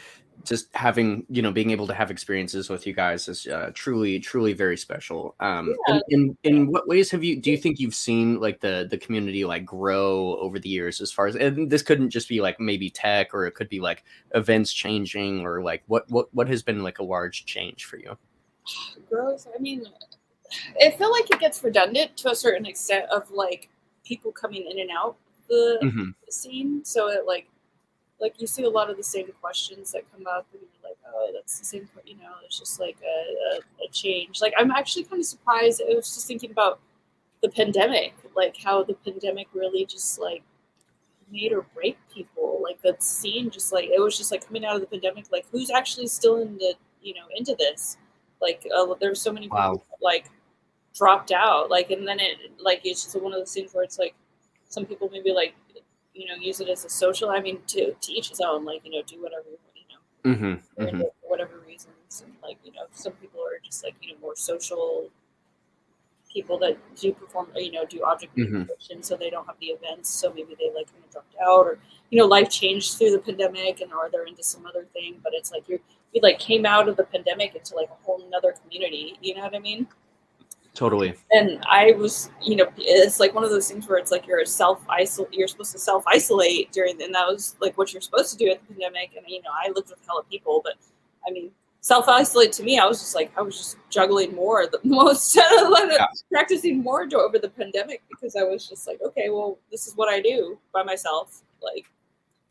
[0.45, 4.19] just having you know being able to have experiences with you guys is uh, truly
[4.19, 5.35] truly very special.
[5.39, 5.99] Um yeah.
[6.09, 8.97] in, in, in what ways have you do you think you've seen like the the
[8.97, 12.59] community like grow over the years as far as and this couldn't just be like
[12.59, 14.03] maybe tech or it could be like
[14.35, 18.17] events changing or like what what what has been like a large change for you?
[19.09, 19.85] Growth i mean
[20.81, 23.69] i feel like it gets redundant to a certain extent of like
[24.05, 25.15] people coming in and out
[25.47, 26.09] the mm-hmm.
[26.29, 26.83] scene.
[26.83, 27.47] So it like
[28.23, 30.97] like you see a lot of the same questions that come up and you're like
[31.07, 33.17] oh that's the same you know it's just like a,
[33.55, 34.41] a, a change.
[34.41, 36.79] Like i'm actually kind of surprised i was just thinking about
[37.43, 40.43] the pandemic like how the pandemic really just like
[41.33, 42.61] made or break people.
[42.63, 45.45] Like that scene just like it was just like coming out of the pandemic like
[45.51, 47.97] who's actually still in the you know into this?
[48.41, 49.73] Like uh, there's so many wow.
[49.73, 50.29] people that, like
[50.95, 51.69] dropped out.
[51.69, 54.15] Like and then it like it's just one of those things where it's like
[54.69, 55.55] some people maybe like
[56.13, 57.29] you know use it as a social.
[57.29, 58.65] I mean, to to each his own.
[58.65, 59.45] Like you know, do whatever
[59.75, 60.99] you know, mm-hmm, mm-hmm.
[60.99, 62.23] for whatever reasons.
[62.23, 65.09] And like you know, some people are just like you know more social
[66.33, 68.63] people that do perform, you know, do object mm-hmm.
[69.01, 70.09] so they don't have the events.
[70.09, 73.19] So maybe they like kind of dropped out, or you know, life changed through the
[73.19, 75.19] pandemic, and are they're into some other thing.
[75.23, 75.79] But it's like you're
[76.13, 79.17] you like came out of the pandemic into like a whole another community.
[79.21, 79.87] You know what I mean?
[80.73, 81.13] Totally.
[81.31, 84.43] And I was, you know, it's like one of those things where it's like you're
[84.45, 88.31] self isolate, you're supposed to self isolate during, and that was like what you're supposed
[88.31, 89.15] to do at the pandemic.
[89.15, 90.73] And you know, I lived with a hell of people, but
[91.27, 91.51] I mean,
[91.81, 95.35] self isolate to me, I was just like, I was just juggling more the most,
[95.35, 96.07] yeah.
[96.31, 100.09] practicing more over the pandemic because I was just like, okay, well, this is what
[100.09, 101.43] I do by myself.
[101.61, 101.85] Like,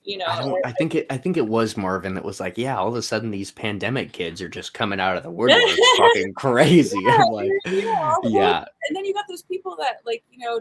[0.05, 2.77] you know I, I, think it i think it was marvin that was like yeah
[2.77, 5.63] all of a sudden these pandemic kids are just coming out of the woodwork
[5.97, 6.99] fucking crazy.
[7.03, 8.65] Yeah, like yeah, yeah.
[8.89, 10.61] and then you got those people that like you know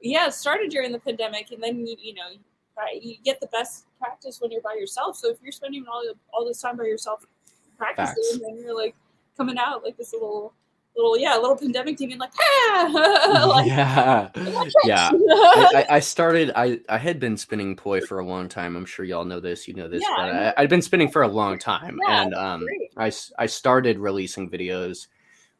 [0.00, 2.30] yeah started during the pandemic and then you, you know
[3.00, 5.16] you get the best practice when you're by yourself.
[5.16, 6.02] So if you're spending all,
[6.32, 7.24] all this time by yourself
[7.78, 8.44] practicing Facts.
[8.44, 8.94] and you're like
[9.36, 10.52] coming out like this little
[10.96, 13.46] little yeah little pandemic team and like ah!
[13.46, 14.30] Like, yeah.
[14.84, 15.10] Yeah.
[15.12, 18.76] I, I, started i i had been spinning poi for a long time.
[18.76, 21.22] I'm sure y'all know this you know this yeah, but I, had been spinning for
[21.22, 22.66] a long time yeah, and um
[22.96, 25.06] i i started releasing videos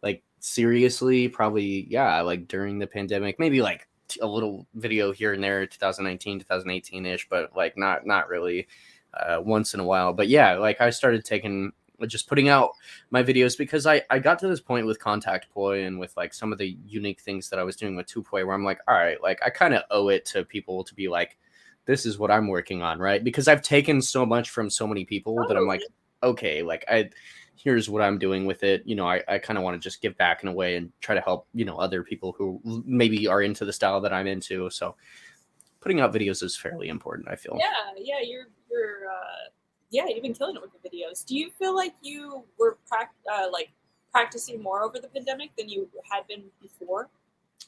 [0.02, 3.88] like seriously probably yeah like during the pandemic maybe like
[4.20, 8.66] a little video here and there 2019 2018 ish but like not not really
[9.14, 10.12] uh, once in a while.
[10.12, 11.72] But yeah like i started taking
[12.08, 12.72] just putting out
[13.10, 16.34] my videos because I, I got to this point with contact poi and with like
[16.34, 18.80] some of the unique things that I was doing with two poi where I'm like,
[18.88, 21.38] all right, like I kind of owe it to people to be like,
[21.84, 23.22] this is what I'm working on, right?
[23.22, 25.82] Because I've taken so much from so many people that I'm like,
[26.22, 27.10] okay, like I
[27.56, 28.82] here's what I'm doing with it.
[28.84, 30.90] You know, I, I kind of want to just give back in a way and
[31.00, 34.26] try to help, you know, other people who maybe are into the style that I'm
[34.26, 34.68] into.
[34.70, 34.96] So
[35.80, 37.56] putting out videos is fairly important, I feel.
[37.58, 39.50] Yeah, yeah, you're you're uh
[39.92, 41.24] yeah, you've been killing it with the videos.
[41.24, 43.70] Do you feel like you were uh, like
[44.10, 47.08] practicing more over the pandemic than you had been before?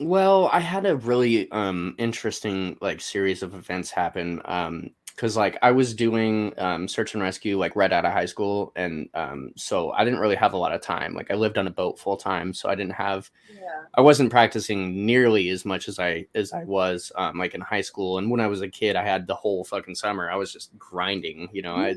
[0.00, 4.40] Well, I had a really um interesting like series of events happen.
[4.44, 8.24] Um because like I was doing um, search and rescue like right out of high
[8.24, 11.14] school, and um, so I didn't really have a lot of time.
[11.14, 13.30] Like I lived on a boat full time, so I didn't have.
[13.52, 13.84] Yeah.
[13.94, 17.80] I wasn't practicing nearly as much as I as I was um, like in high
[17.80, 18.18] school.
[18.18, 20.30] And when I was a kid, I had the whole fucking summer.
[20.30, 21.48] I was just grinding.
[21.52, 21.94] You know, yeah.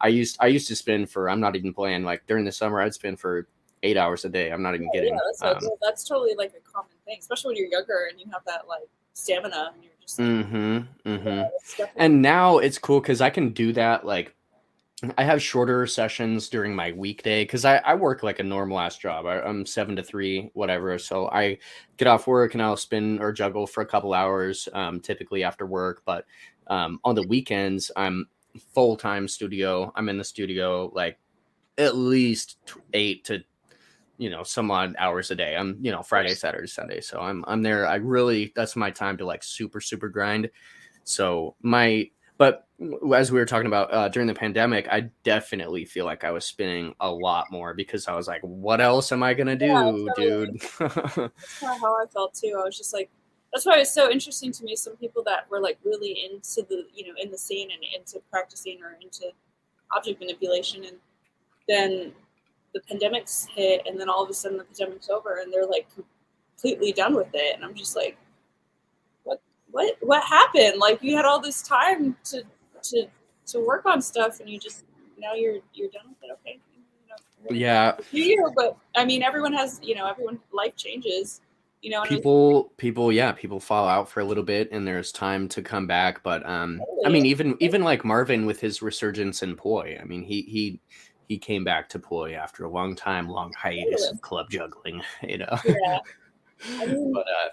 [0.00, 2.52] I I used I used to spend for I'm not even playing like during the
[2.52, 3.46] summer I'd spend for
[3.82, 4.50] eight hours a day.
[4.50, 5.14] I'm not even kidding.
[5.14, 8.26] Yeah, that's, um, that's totally like a common thing, especially when you're younger and you
[8.32, 10.78] have that like stamina and you're Mm-hmm.
[11.04, 11.42] Mm-hmm.
[11.78, 14.36] Yeah, and now it's cool because I can do that like
[15.18, 18.96] I have shorter sessions during my weekday because I, I work like a normal ass
[18.96, 19.26] job.
[19.26, 20.98] I, am seven to three, whatever.
[20.98, 21.58] So I
[21.98, 25.66] get off work and I'll spin or juggle for a couple hours, um, typically after
[25.66, 26.02] work.
[26.06, 26.24] But
[26.68, 28.26] um, on the weekends, I'm
[28.72, 29.92] full time studio.
[29.96, 31.18] I'm in the studio like
[31.76, 32.56] at least
[32.94, 33.44] eight to
[34.18, 35.56] you know some odd hours a day.
[35.56, 37.00] I'm you know Friday, Saturday, Sunday.
[37.00, 37.86] So I'm I'm there.
[37.86, 40.50] I really that's my time to like super super grind.
[41.04, 42.66] So my but
[43.14, 46.44] as we were talking about uh, during the pandemic, I definitely feel like I was
[46.44, 50.12] spinning a lot more because I was like, "What else am I gonna do, yeah,
[50.16, 51.30] dude?" that's kind of
[51.80, 52.58] how I felt too.
[52.60, 53.10] I was just like,
[53.52, 54.76] that's why it's so interesting to me.
[54.76, 58.20] Some people that were like really into the, you know, in the scene and into
[58.30, 59.30] practicing or into
[59.94, 60.96] object manipulation, and
[61.68, 62.12] then
[62.76, 65.86] the pandemic's hit, and then all of a sudden the pandemic's over, and they're like
[65.94, 68.18] completely done with it, and I'm just like,
[69.24, 70.74] what what what happened?
[70.78, 72.42] Like you had all this time to
[72.82, 73.06] to
[73.46, 74.84] to work on stuff, and you just
[75.18, 76.38] now you're you're done with it.
[76.42, 76.60] Okay.
[77.48, 77.96] You know, yeah.
[78.12, 81.40] You, but I mean, everyone has you know everyone life changes.
[81.80, 85.46] You know, people people yeah people fall out for a little bit and there's time
[85.50, 87.06] to come back but um totally.
[87.06, 90.80] i mean even even like marvin with his resurgence in poi i mean he he
[91.28, 95.38] he came back to poi after a long time long hiatus of club juggling you
[95.38, 95.98] know yeah
[96.78, 97.48] I mean, but uh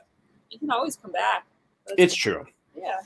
[0.49, 1.45] you can always come back
[1.85, 2.45] that's it's true.
[2.75, 2.99] Yeah.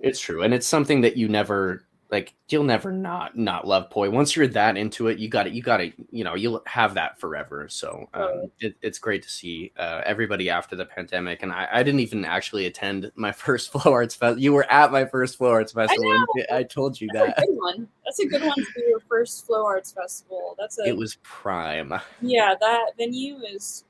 [0.00, 0.42] It's true.
[0.42, 4.08] And it's something that you never like you'll never not not love poi.
[4.08, 6.94] Once you're that into it you got it you got it you know you'll have
[6.94, 7.68] that forever.
[7.68, 11.42] So um, it, it's great to see uh, everybody after the pandemic.
[11.42, 14.92] And I, I didn't even actually attend my first flow arts festival you were at
[14.92, 17.26] my first flow arts festival I, I told you that.
[17.26, 17.44] that's that.
[17.44, 17.88] a good one.
[18.04, 20.54] That's a good one for your first flow arts festival.
[20.58, 21.92] That's a it was prime.
[22.20, 23.84] Yeah that venue is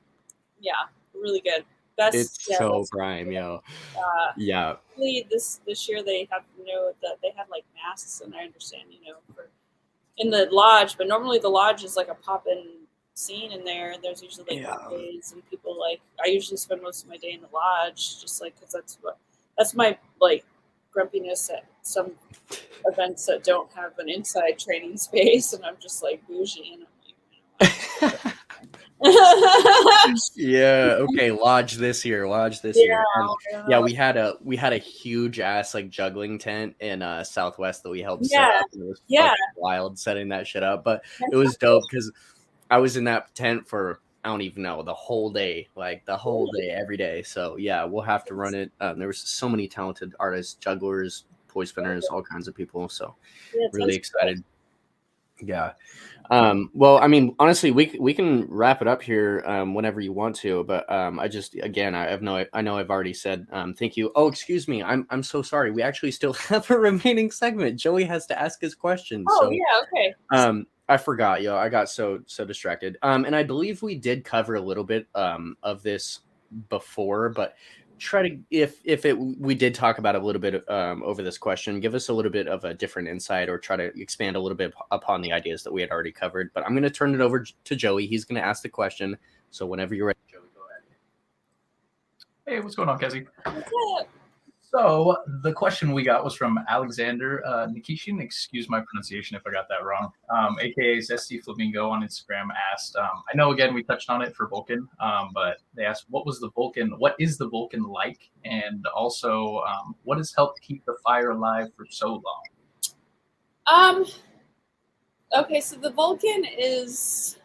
[0.59, 0.73] yeah
[1.13, 1.65] really good
[1.97, 3.61] that's it's yeah, so prime, yo.
[3.97, 4.75] Uh, yeah.
[4.97, 8.83] This this year they have you know that they had like masks, and I understand
[8.89, 9.49] you know for
[10.17, 12.63] in the lodge, but normally the lodge is like a pop in
[13.13, 13.95] scene in there.
[14.01, 14.89] There's usually like yeah.
[14.89, 18.41] days and people like I usually spend most of my day in the lodge, just
[18.41, 19.17] like because that's what
[19.57, 20.45] that's my like
[20.91, 22.11] grumpiness at some
[22.85, 26.87] events that don't have an inside training space, and I'm just like bougie and I'm
[27.03, 27.73] like.
[28.01, 28.33] You know,
[30.35, 30.97] yeah.
[30.99, 31.31] Okay.
[31.31, 32.27] Lodge this year.
[32.27, 33.03] Lodge this yeah, year.
[33.53, 33.79] And, yeah.
[33.79, 37.89] We had a we had a huge ass like juggling tent in uh Southwest that
[37.89, 38.47] we helped yeah.
[38.47, 38.65] set up.
[38.73, 39.33] it was yeah.
[39.55, 42.11] wild setting that shit up, but it was dope because
[42.71, 46.17] I was in that tent for I don't even know the whole day, like the
[46.17, 47.23] whole day, every day.
[47.23, 48.71] So yeah, we'll have to run it.
[48.81, 52.89] Um, there was so many talented artists, jugglers, poi spinners, all kinds of people.
[52.89, 53.15] So
[53.55, 54.37] yeah, really excited.
[54.37, 54.56] Cool.
[55.39, 55.73] Yeah.
[56.29, 60.11] Um, well, I mean, honestly, we we can wrap it up here um, whenever you
[60.11, 63.47] want to, but um, I just again, I have no, I know I've already said
[63.51, 64.11] um, thank you.
[64.15, 65.71] Oh, excuse me, I'm I'm so sorry.
[65.71, 67.79] We actually still have a remaining segment.
[67.79, 69.23] Joey has to ask his question.
[69.29, 70.15] Oh so, yeah, okay.
[70.31, 71.55] Um, I forgot, yo.
[71.55, 72.97] I got so so distracted.
[73.03, 76.19] Um, and I believe we did cover a little bit um of this
[76.69, 77.55] before, but
[77.99, 81.37] try to if if it we did talk about a little bit um, over this
[81.37, 84.39] question give us a little bit of a different insight or try to expand a
[84.39, 87.13] little bit upon the ideas that we had already covered but i'm going to turn
[87.13, 88.07] it over to joey.
[88.07, 89.17] He's going to ask the question.
[89.51, 90.83] So whenever you're ready joey go ahead.
[92.45, 93.27] Hey what's going on Kezzy?
[94.69, 98.21] So the question we got was from Alexander uh, Nikishin.
[98.21, 100.11] Excuse my pronunciation if I got that wrong.
[100.29, 102.97] Um, AKA Zesty Flamingo on Instagram asked.
[102.97, 106.25] Um, I know again we touched on it for Vulcan, um, but they asked what
[106.25, 106.89] was the Vulcan?
[106.97, 108.29] What is the Vulcan like?
[108.43, 112.43] And also, um, what has helped keep the fire alive for so long?
[113.67, 114.05] Um.
[115.37, 117.37] Okay, so the Vulcan is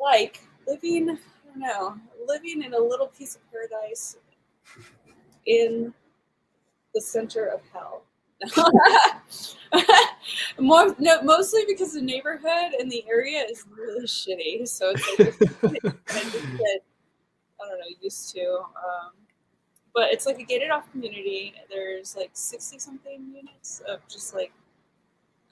[0.00, 1.10] like living.
[1.10, 1.96] I don't know,
[2.26, 4.16] living in a little piece of paradise
[5.44, 5.92] in
[6.96, 8.02] the center of hell.
[10.58, 14.66] More, no, mostly because the neighborhood and the area is really shitty.
[14.66, 16.82] So it's like I get,
[17.60, 18.60] I don't know, used to.
[18.60, 19.12] Um,
[19.94, 21.52] but it's like a gated off community.
[21.70, 24.52] There's like 60 something units of just like,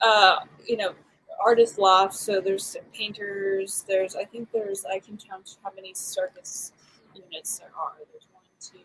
[0.01, 0.37] uh,
[0.67, 0.95] you know,
[1.43, 2.19] artist lofts.
[2.19, 3.85] So there's painters.
[3.87, 6.71] There's, I think there's, I can count how many circus
[7.13, 7.93] units there are.
[8.11, 8.79] There's one, two,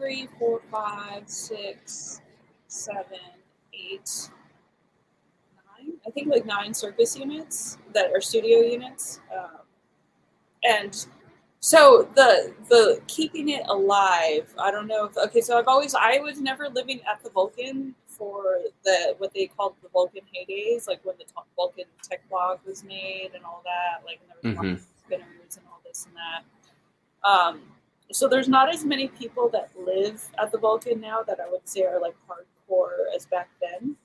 [0.00, 2.22] three, four, five, six,
[2.68, 3.18] seven,
[3.74, 4.30] eight,
[5.78, 5.92] nine.
[6.06, 9.60] I think like nine circus units that are studio units, um,
[10.64, 11.06] and
[11.60, 14.52] so the the keeping it alive.
[14.58, 15.42] I don't know if okay.
[15.42, 19.74] So I've always I was never living at the Vulcan for the what they called
[19.82, 21.24] the Vulcan heydays, like when the
[21.56, 24.84] Vulcan tech blog was made and all that, like and there was mm-hmm.
[25.04, 27.28] spinners and all this and that.
[27.28, 27.60] Um,
[28.12, 31.66] so there's not as many people that live at the Vulcan now that I would
[31.68, 33.96] say are like hardcore as back then.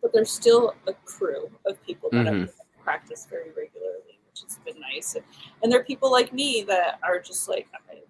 [0.00, 2.40] but there's still a crew of people that Mhm.
[2.40, 5.14] have practiced very regularly, which has been nice.
[5.14, 5.24] And,
[5.62, 8.00] and there are people like me that are just like, I,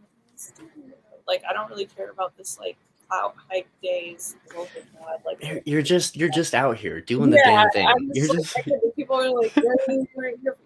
[1.29, 2.77] like I don't really care about this like
[3.09, 4.37] clout hike days.
[4.57, 4.67] oh
[5.27, 7.87] Like You're- You're just you're just out here doing the yeah, damn thing.
[7.87, 10.29] I'm You're just, just people are like, "Why are you here?
[10.31, 10.57] You don't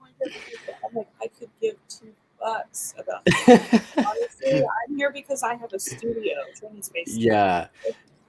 [0.00, 0.34] want to do
[0.66, 2.12] that." I'm like, I could give two
[2.44, 3.26] bucks about.
[3.96, 7.16] Honestly, I'm here because I have a studio training space.
[7.16, 7.68] yeah.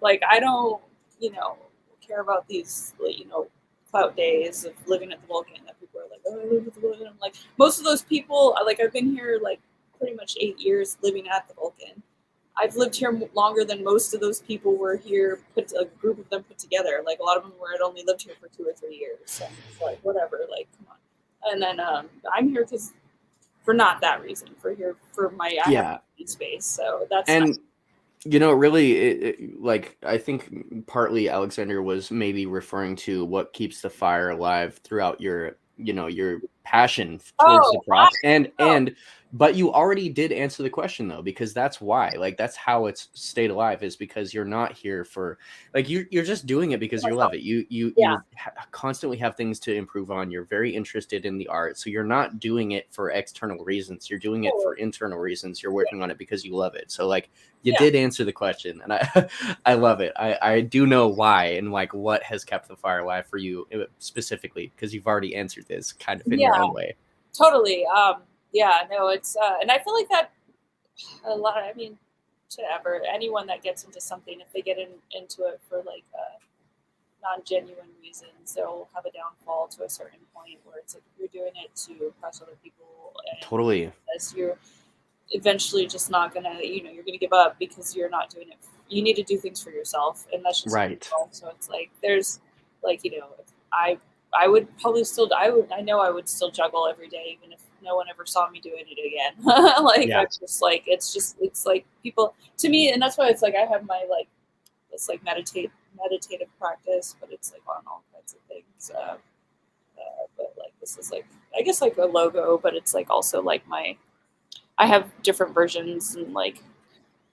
[0.01, 0.82] Like I don't,
[1.20, 1.57] you know,
[2.05, 3.47] care about these, like, you know,
[3.91, 6.74] clout days of living at the Vulcan that people are like, oh, I live at
[6.74, 7.07] the Vulcan.
[7.07, 9.59] I'm like, most of those people, like, I've been here like
[9.97, 12.01] pretty much eight years living at the Vulcan.
[12.57, 15.41] I've lived here longer than most of those people were here.
[15.55, 17.03] Put a group of them put together.
[17.05, 19.20] Like a lot of them were had only lived here for two or three years.
[19.26, 20.39] So it's like whatever.
[20.49, 21.51] Like come on.
[21.51, 22.93] And then um, I'm here because
[23.66, 24.49] for not that reason.
[24.61, 25.97] For here for my Yeah.
[26.26, 26.66] space.
[26.66, 27.57] So that's and
[28.24, 33.53] you know really it, it- like i think partly alexander was maybe referring to what
[33.53, 38.18] keeps the fire alive throughout your you know your passion towards oh, the Oh, props
[38.24, 38.72] and know.
[38.72, 38.95] and
[39.36, 43.10] but you already did answer the question though because that's why like that's how it's
[43.14, 45.38] stayed alive is because you're not here for
[45.74, 47.42] like you you're just doing it because you love it.
[47.42, 48.14] You you, Yeah.
[48.14, 50.32] you ha- constantly have things to improve on.
[50.32, 54.10] You're very interested in the art so you're not doing it for external reasons.
[54.10, 55.62] You're doing it for internal reasons.
[55.62, 56.90] You're working on it because you love it.
[56.90, 57.30] So like
[57.64, 57.80] you Yeah.
[57.80, 59.30] did answer the question and i
[59.66, 60.14] i love it.
[60.16, 63.68] I i do know why and like what has kept the fire alive for you
[63.76, 66.96] uh, specifically because you've already answered this kind of in your own way.
[67.38, 67.86] Totally.
[67.88, 68.22] Um
[68.56, 70.32] yeah no it's uh and i feel like that
[71.28, 71.97] a lot i mean
[72.49, 76.06] to ever anyone that gets into something if they get in, into it for like
[76.18, 76.38] uh
[77.22, 81.43] non-genuine reasons they'll have a downfall to a certain point where it's like if you're
[81.43, 84.58] doing it to impress other people and totally as you're
[85.32, 88.58] eventually just not gonna you know you're gonna give up because you're not doing it
[88.88, 91.03] you need to do things for yourself and that's just Right.
[91.32, 92.39] so it's like there's
[92.84, 93.28] like you know
[93.74, 93.97] i
[94.39, 97.51] i would probably still i would i know i would still juggle every day even
[97.51, 99.34] if no one ever saw me doing it again.
[99.84, 100.24] Like Yeah.
[100.24, 103.56] it's just like it's just it's like people to me and that's why it's like
[103.56, 104.28] i have my like
[104.92, 109.18] it's like meditate meditative practice but it's like on all kinds of things uh, uh,
[110.38, 111.26] but like this is like
[111.58, 113.96] i guess like a logo but it's like also like my
[114.78, 116.62] i have different versions and like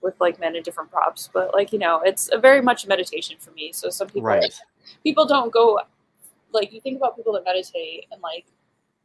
[0.01, 3.37] with like men and different props but like you know it's a very much meditation
[3.39, 3.71] for me.
[3.73, 4.53] So some people right.
[5.03, 5.79] people don't go
[6.51, 8.45] like you think about people that meditate and like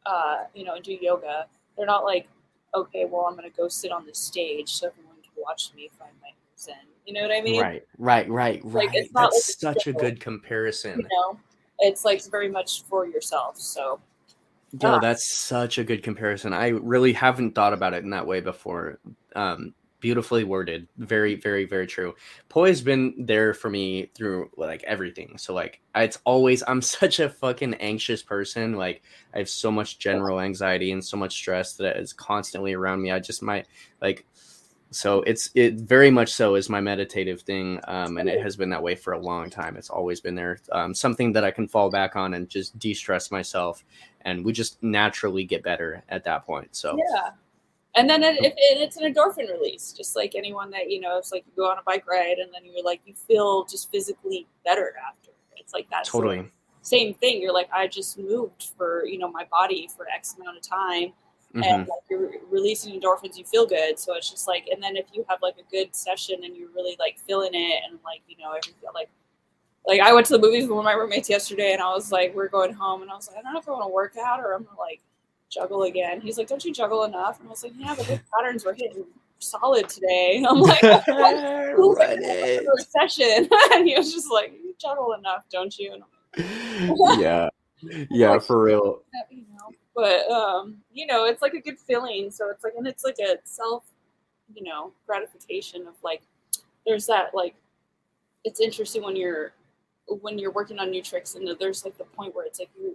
[0.09, 1.47] uh you know and do yoga
[1.77, 2.29] they're not like
[2.75, 6.13] okay well i'm gonna go sit on the stage so everyone can watch me find
[6.23, 6.75] my zen
[7.07, 9.87] you know what i mean right right right right Like, it's not that's like such
[9.87, 11.39] a good comparison you know
[11.81, 14.01] it's like very much for yourself so
[14.81, 14.99] Yo, Ah.
[14.99, 16.53] that's such a good comparison.
[16.53, 18.99] I really haven't thought about it in that way before.
[19.35, 20.89] Um, beautifully worded.
[20.99, 22.15] Very, very, very true.
[22.49, 25.37] Poi's been there for me through like everything.
[25.39, 28.75] So like, it's always I'm such a fucking anxious person.
[28.75, 29.03] Like,
[29.35, 33.11] I have so much general anxiety and so much stress that is constantly around me.
[33.11, 33.67] I just might
[34.01, 34.27] like.
[34.91, 38.71] So it's it very much so is my meditative thing, um, and it has been
[38.71, 39.77] that way for a long time.
[39.77, 40.61] It's always been there.
[40.73, 43.85] Um, something that I can fall back on and just de-stress myself
[44.23, 46.75] and we just naturally get better at that point.
[46.75, 47.33] So yeah
[47.99, 51.19] and then it, if it, it's an endorphin release just like anyone that you know
[51.19, 53.91] it's like you go on a bike ride and then you're like you feel just
[53.91, 55.31] physically better after.
[55.57, 56.51] It's like that's the totally.
[56.83, 57.41] same thing.
[57.43, 61.13] You're like i just moved for you know my body for x amount of time.
[61.55, 61.65] Mhm.
[61.65, 63.99] and like you're releasing endorphins you feel good.
[63.99, 66.71] So it's just like and then if you have like a good session and you're
[66.75, 69.09] really like feeling it and like you know everything like
[69.87, 72.13] like i went to the movies with one of my roommates yesterday and i was
[72.13, 73.89] like we're going home and i was like i don't know if i want to
[73.89, 75.01] work out or i'm gonna like
[75.51, 76.21] juggle again.
[76.21, 77.41] He's like don't you juggle enough?
[77.41, 79.05] And i was like yeah but the patterns were hitting
[79.39, 80.45] solid today.
[80.49, 82.63] I'm like Run it.
[82.63, 85.95] another session and he was just like you juggle enough don't you?
[85.95, 86.03] And
[86.39, 87.49] I'm yeah.
[88.11, 89.03] Yeah, for real.
[89.31, 92.31] you know but um you know it's like a good feeling.
[92.31, 93.85] So it's like and it's like a self
[94.55, 96.23] you know gratification of like
[96.87, 97.55] there's that like
[98.45, 99.53] it's interesting when you're
[100.23, 102.93] when you're working on new tricks and there's like the point where it's like you're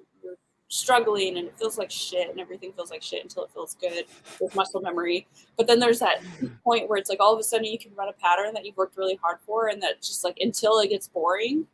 [0.74, 4.06] struggling and it feels like shit and everything feels like shit until it feels good
[4.41, 5.28] with muscle memory
[5.58, 6.18] but then there's that
[6.64, 8.76] point where it's like all of a sudden you can run a pattern that you've
[8.78, 11.66] worked really hard for and that just like until it gets boring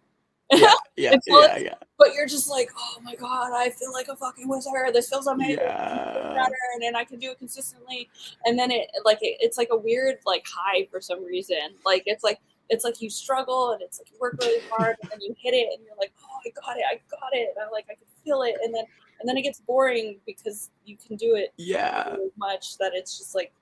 [0.52, 1.74] Yeah, It's yeah, yeah.
[1.98, 5.28] but you're just like oh my god i feel like a fucking wizard this feels
[5.28, 6.34] amazing Yeah.
[6.36, 8.10] pattern and I can do it consistently.
[8.46, 11.58] And then it like it, it's like a weird like high for some reason.
[11.86, 12.40] Like it's like
[12.70, 15.54] it's like you struggle and it's like you work really hard and then you hit
[15.54, 17.50] it and you're like, oh, I got it, I got it.
[17.56, 18.06] And I like I can
[18.44, 18.56] it.
[18.64, 18.86] And then
[19.20, 22.16] and then it gets boring because you can do it Yeah.
[22.16, 23.54] so much that it's just like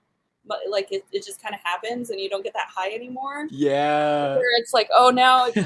[0.69, 3.47] like it, it just kind of happens and you don't get that high anymore.
[3.49, 4.35] Yeah.
[4.35, 5.57] Where it's like, oh, now it's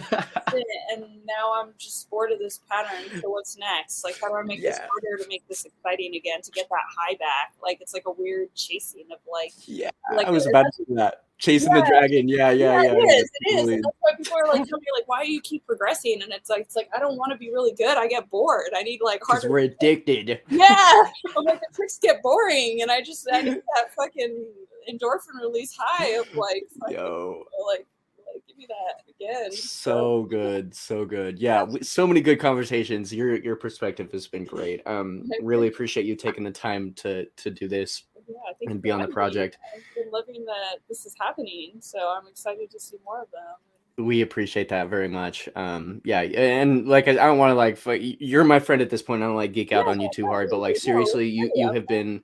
[0.92, 3.22] and now I'm just bored of this pattern.
[3.22, 4.04] So what's next?
[4.04, 4.72] Like, how do I make yeah.
[4.72, 7.54] this harder to make this exciting again to get that high back?
[7.62, 9.90] Like, it's like a weird chasing of like, yeah.
[10.14, 11.26] Like, I was about to do that.
[11.42, 11.82] Chasing yeah.
[11.82, 12.84] the dragon, yeah, yeah, yeah.
[12.84, 13.32] yeah it is.
[13.34, 13.68] It is.
[13.70, 16.22] And that's why people are like, tell me like, why do you keep progressing?
[16.22, 17.98] And it's like, it's like I don't want to be really good.
[17.98, 18.70] I get bored.
[18.76, 19.50] I need like harder.
[19.50, 20.40] We're addicted.
[20.50, 20.68] Yeah,
[21.36, 24.46] I'm like the tricks get boring, and I just I need that fucking
[24.88, 27.88] endorphin release high of like, yo, like,
[28.32, 29.52] like, give me that again.
[29.52, 31.40] So good, so good.
[31.40, 33.12] Yeah, so many good conversations.
[33.12, 34.86] Your your perspective has been great.
[34.86, 38.04] Um, really appreciate you taking the time to to do this.
[38.32, 39.58] Yeah, and be on the project.
[39.76, 44.06] I've been loving that this is happening, so I'm excited to see more of them.
[44.06, 45.50] We appreciate that very much.
[45.56, 47.80] Um, yeah, and like I, don't want to like
[48.20, 49.22] you're my friend at this point.
[49.22, 51.72] I don't like geek out yeah, on you too hard, but like seriously, you you
[51.72, 52.24] have been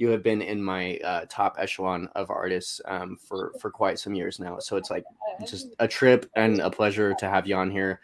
[0.00, 4.14] you have been in my uh, top echelon of artists um, for for quite some
[4.14, 4.58] years now.
[4.58, 5.04] So it's like
[5.46, 8.00] just a trip and a pleasure to have you on here.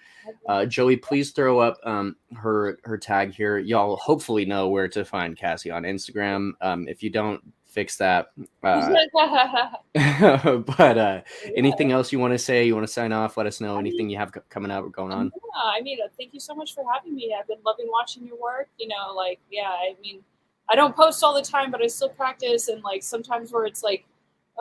[0.47, 3.56] Uh, Joey, please throw up um, her her tag here.
[3.56, 6.52] Y'all hopefully know where to find Cassie on Instagram.
[6.60, 8.27] Um, if you don't, fix that.
[8.62, 8.94] Uh,
[10.77, 11.23] but uh,
[11.56, 12.66] anything else you want to say?
[12.66, 13.39] You want to sign off?
[13.39, 15.32] Let us know anything you have coming up or going on.
[15.35, 17.35] Yeah, I mean, uh, thank you so much for having me.
[17.39, 18.68] I've been loving watching your work.
[18.78, 20.23] You know, like yeah, I mean
[20.68, 22.68] I don't post all the time, but I still practice.
[22.68, 24.05] And like sometimes where it's like,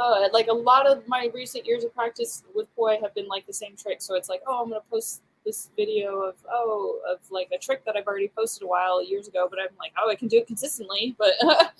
[0.02, 3.45] uh, like a lot of my recent years of practice with Poi have been like
[3.45, 4.02] the same trick.
[4.02, 7.85] So it's like, oh, I'm gonna post this video of oh of like a trick
[7.85, 10.38] that I've already posted a while years ago, but I'm like, oh, I can do
[10.38, 11.15] it consistently.
[11.17, 11.72] But um,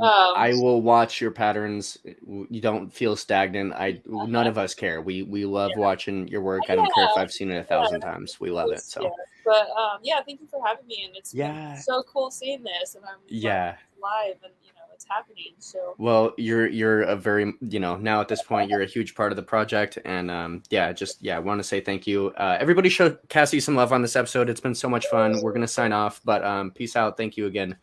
[0.00, 1.98] I will watch your patterns.
[2.26, 3.74] You don't feel stagnant.
[3.74, 5.02] I none of us care.
[5.02, 5.82] We we love yeah.
[5.82, 6.62] watching your work.
[6.68, 7.04] I don't yeah.
[7.04, 8.12] care if I've seen it a thousand yeah.
[8.12, 8.40] times.
[8.40, 8.80] We love it.
[8.80, 9.12] So.
[9.44, 11.74] But um, yeah, thank you for having me, and it's yeah.
[11.74, 14.52] so cool seeing this, and I'm yeah live, and
[15.04, 15.52] it's happening.
[15.58, 19.14] So well, you're you're a very you know now at this point you're a huge
[19.14, 22.32] part of the project, and um, yeah, just yeah, I want to say thank you.
[22.36, 24.48] Uh, everybody show Cassie some love on this episode.
[24.48, 25.40] It's been so much fun.
[25.42, 27.16] We're gonna sign off, but um, peace out.
[27.16, 27.76] Thank you again.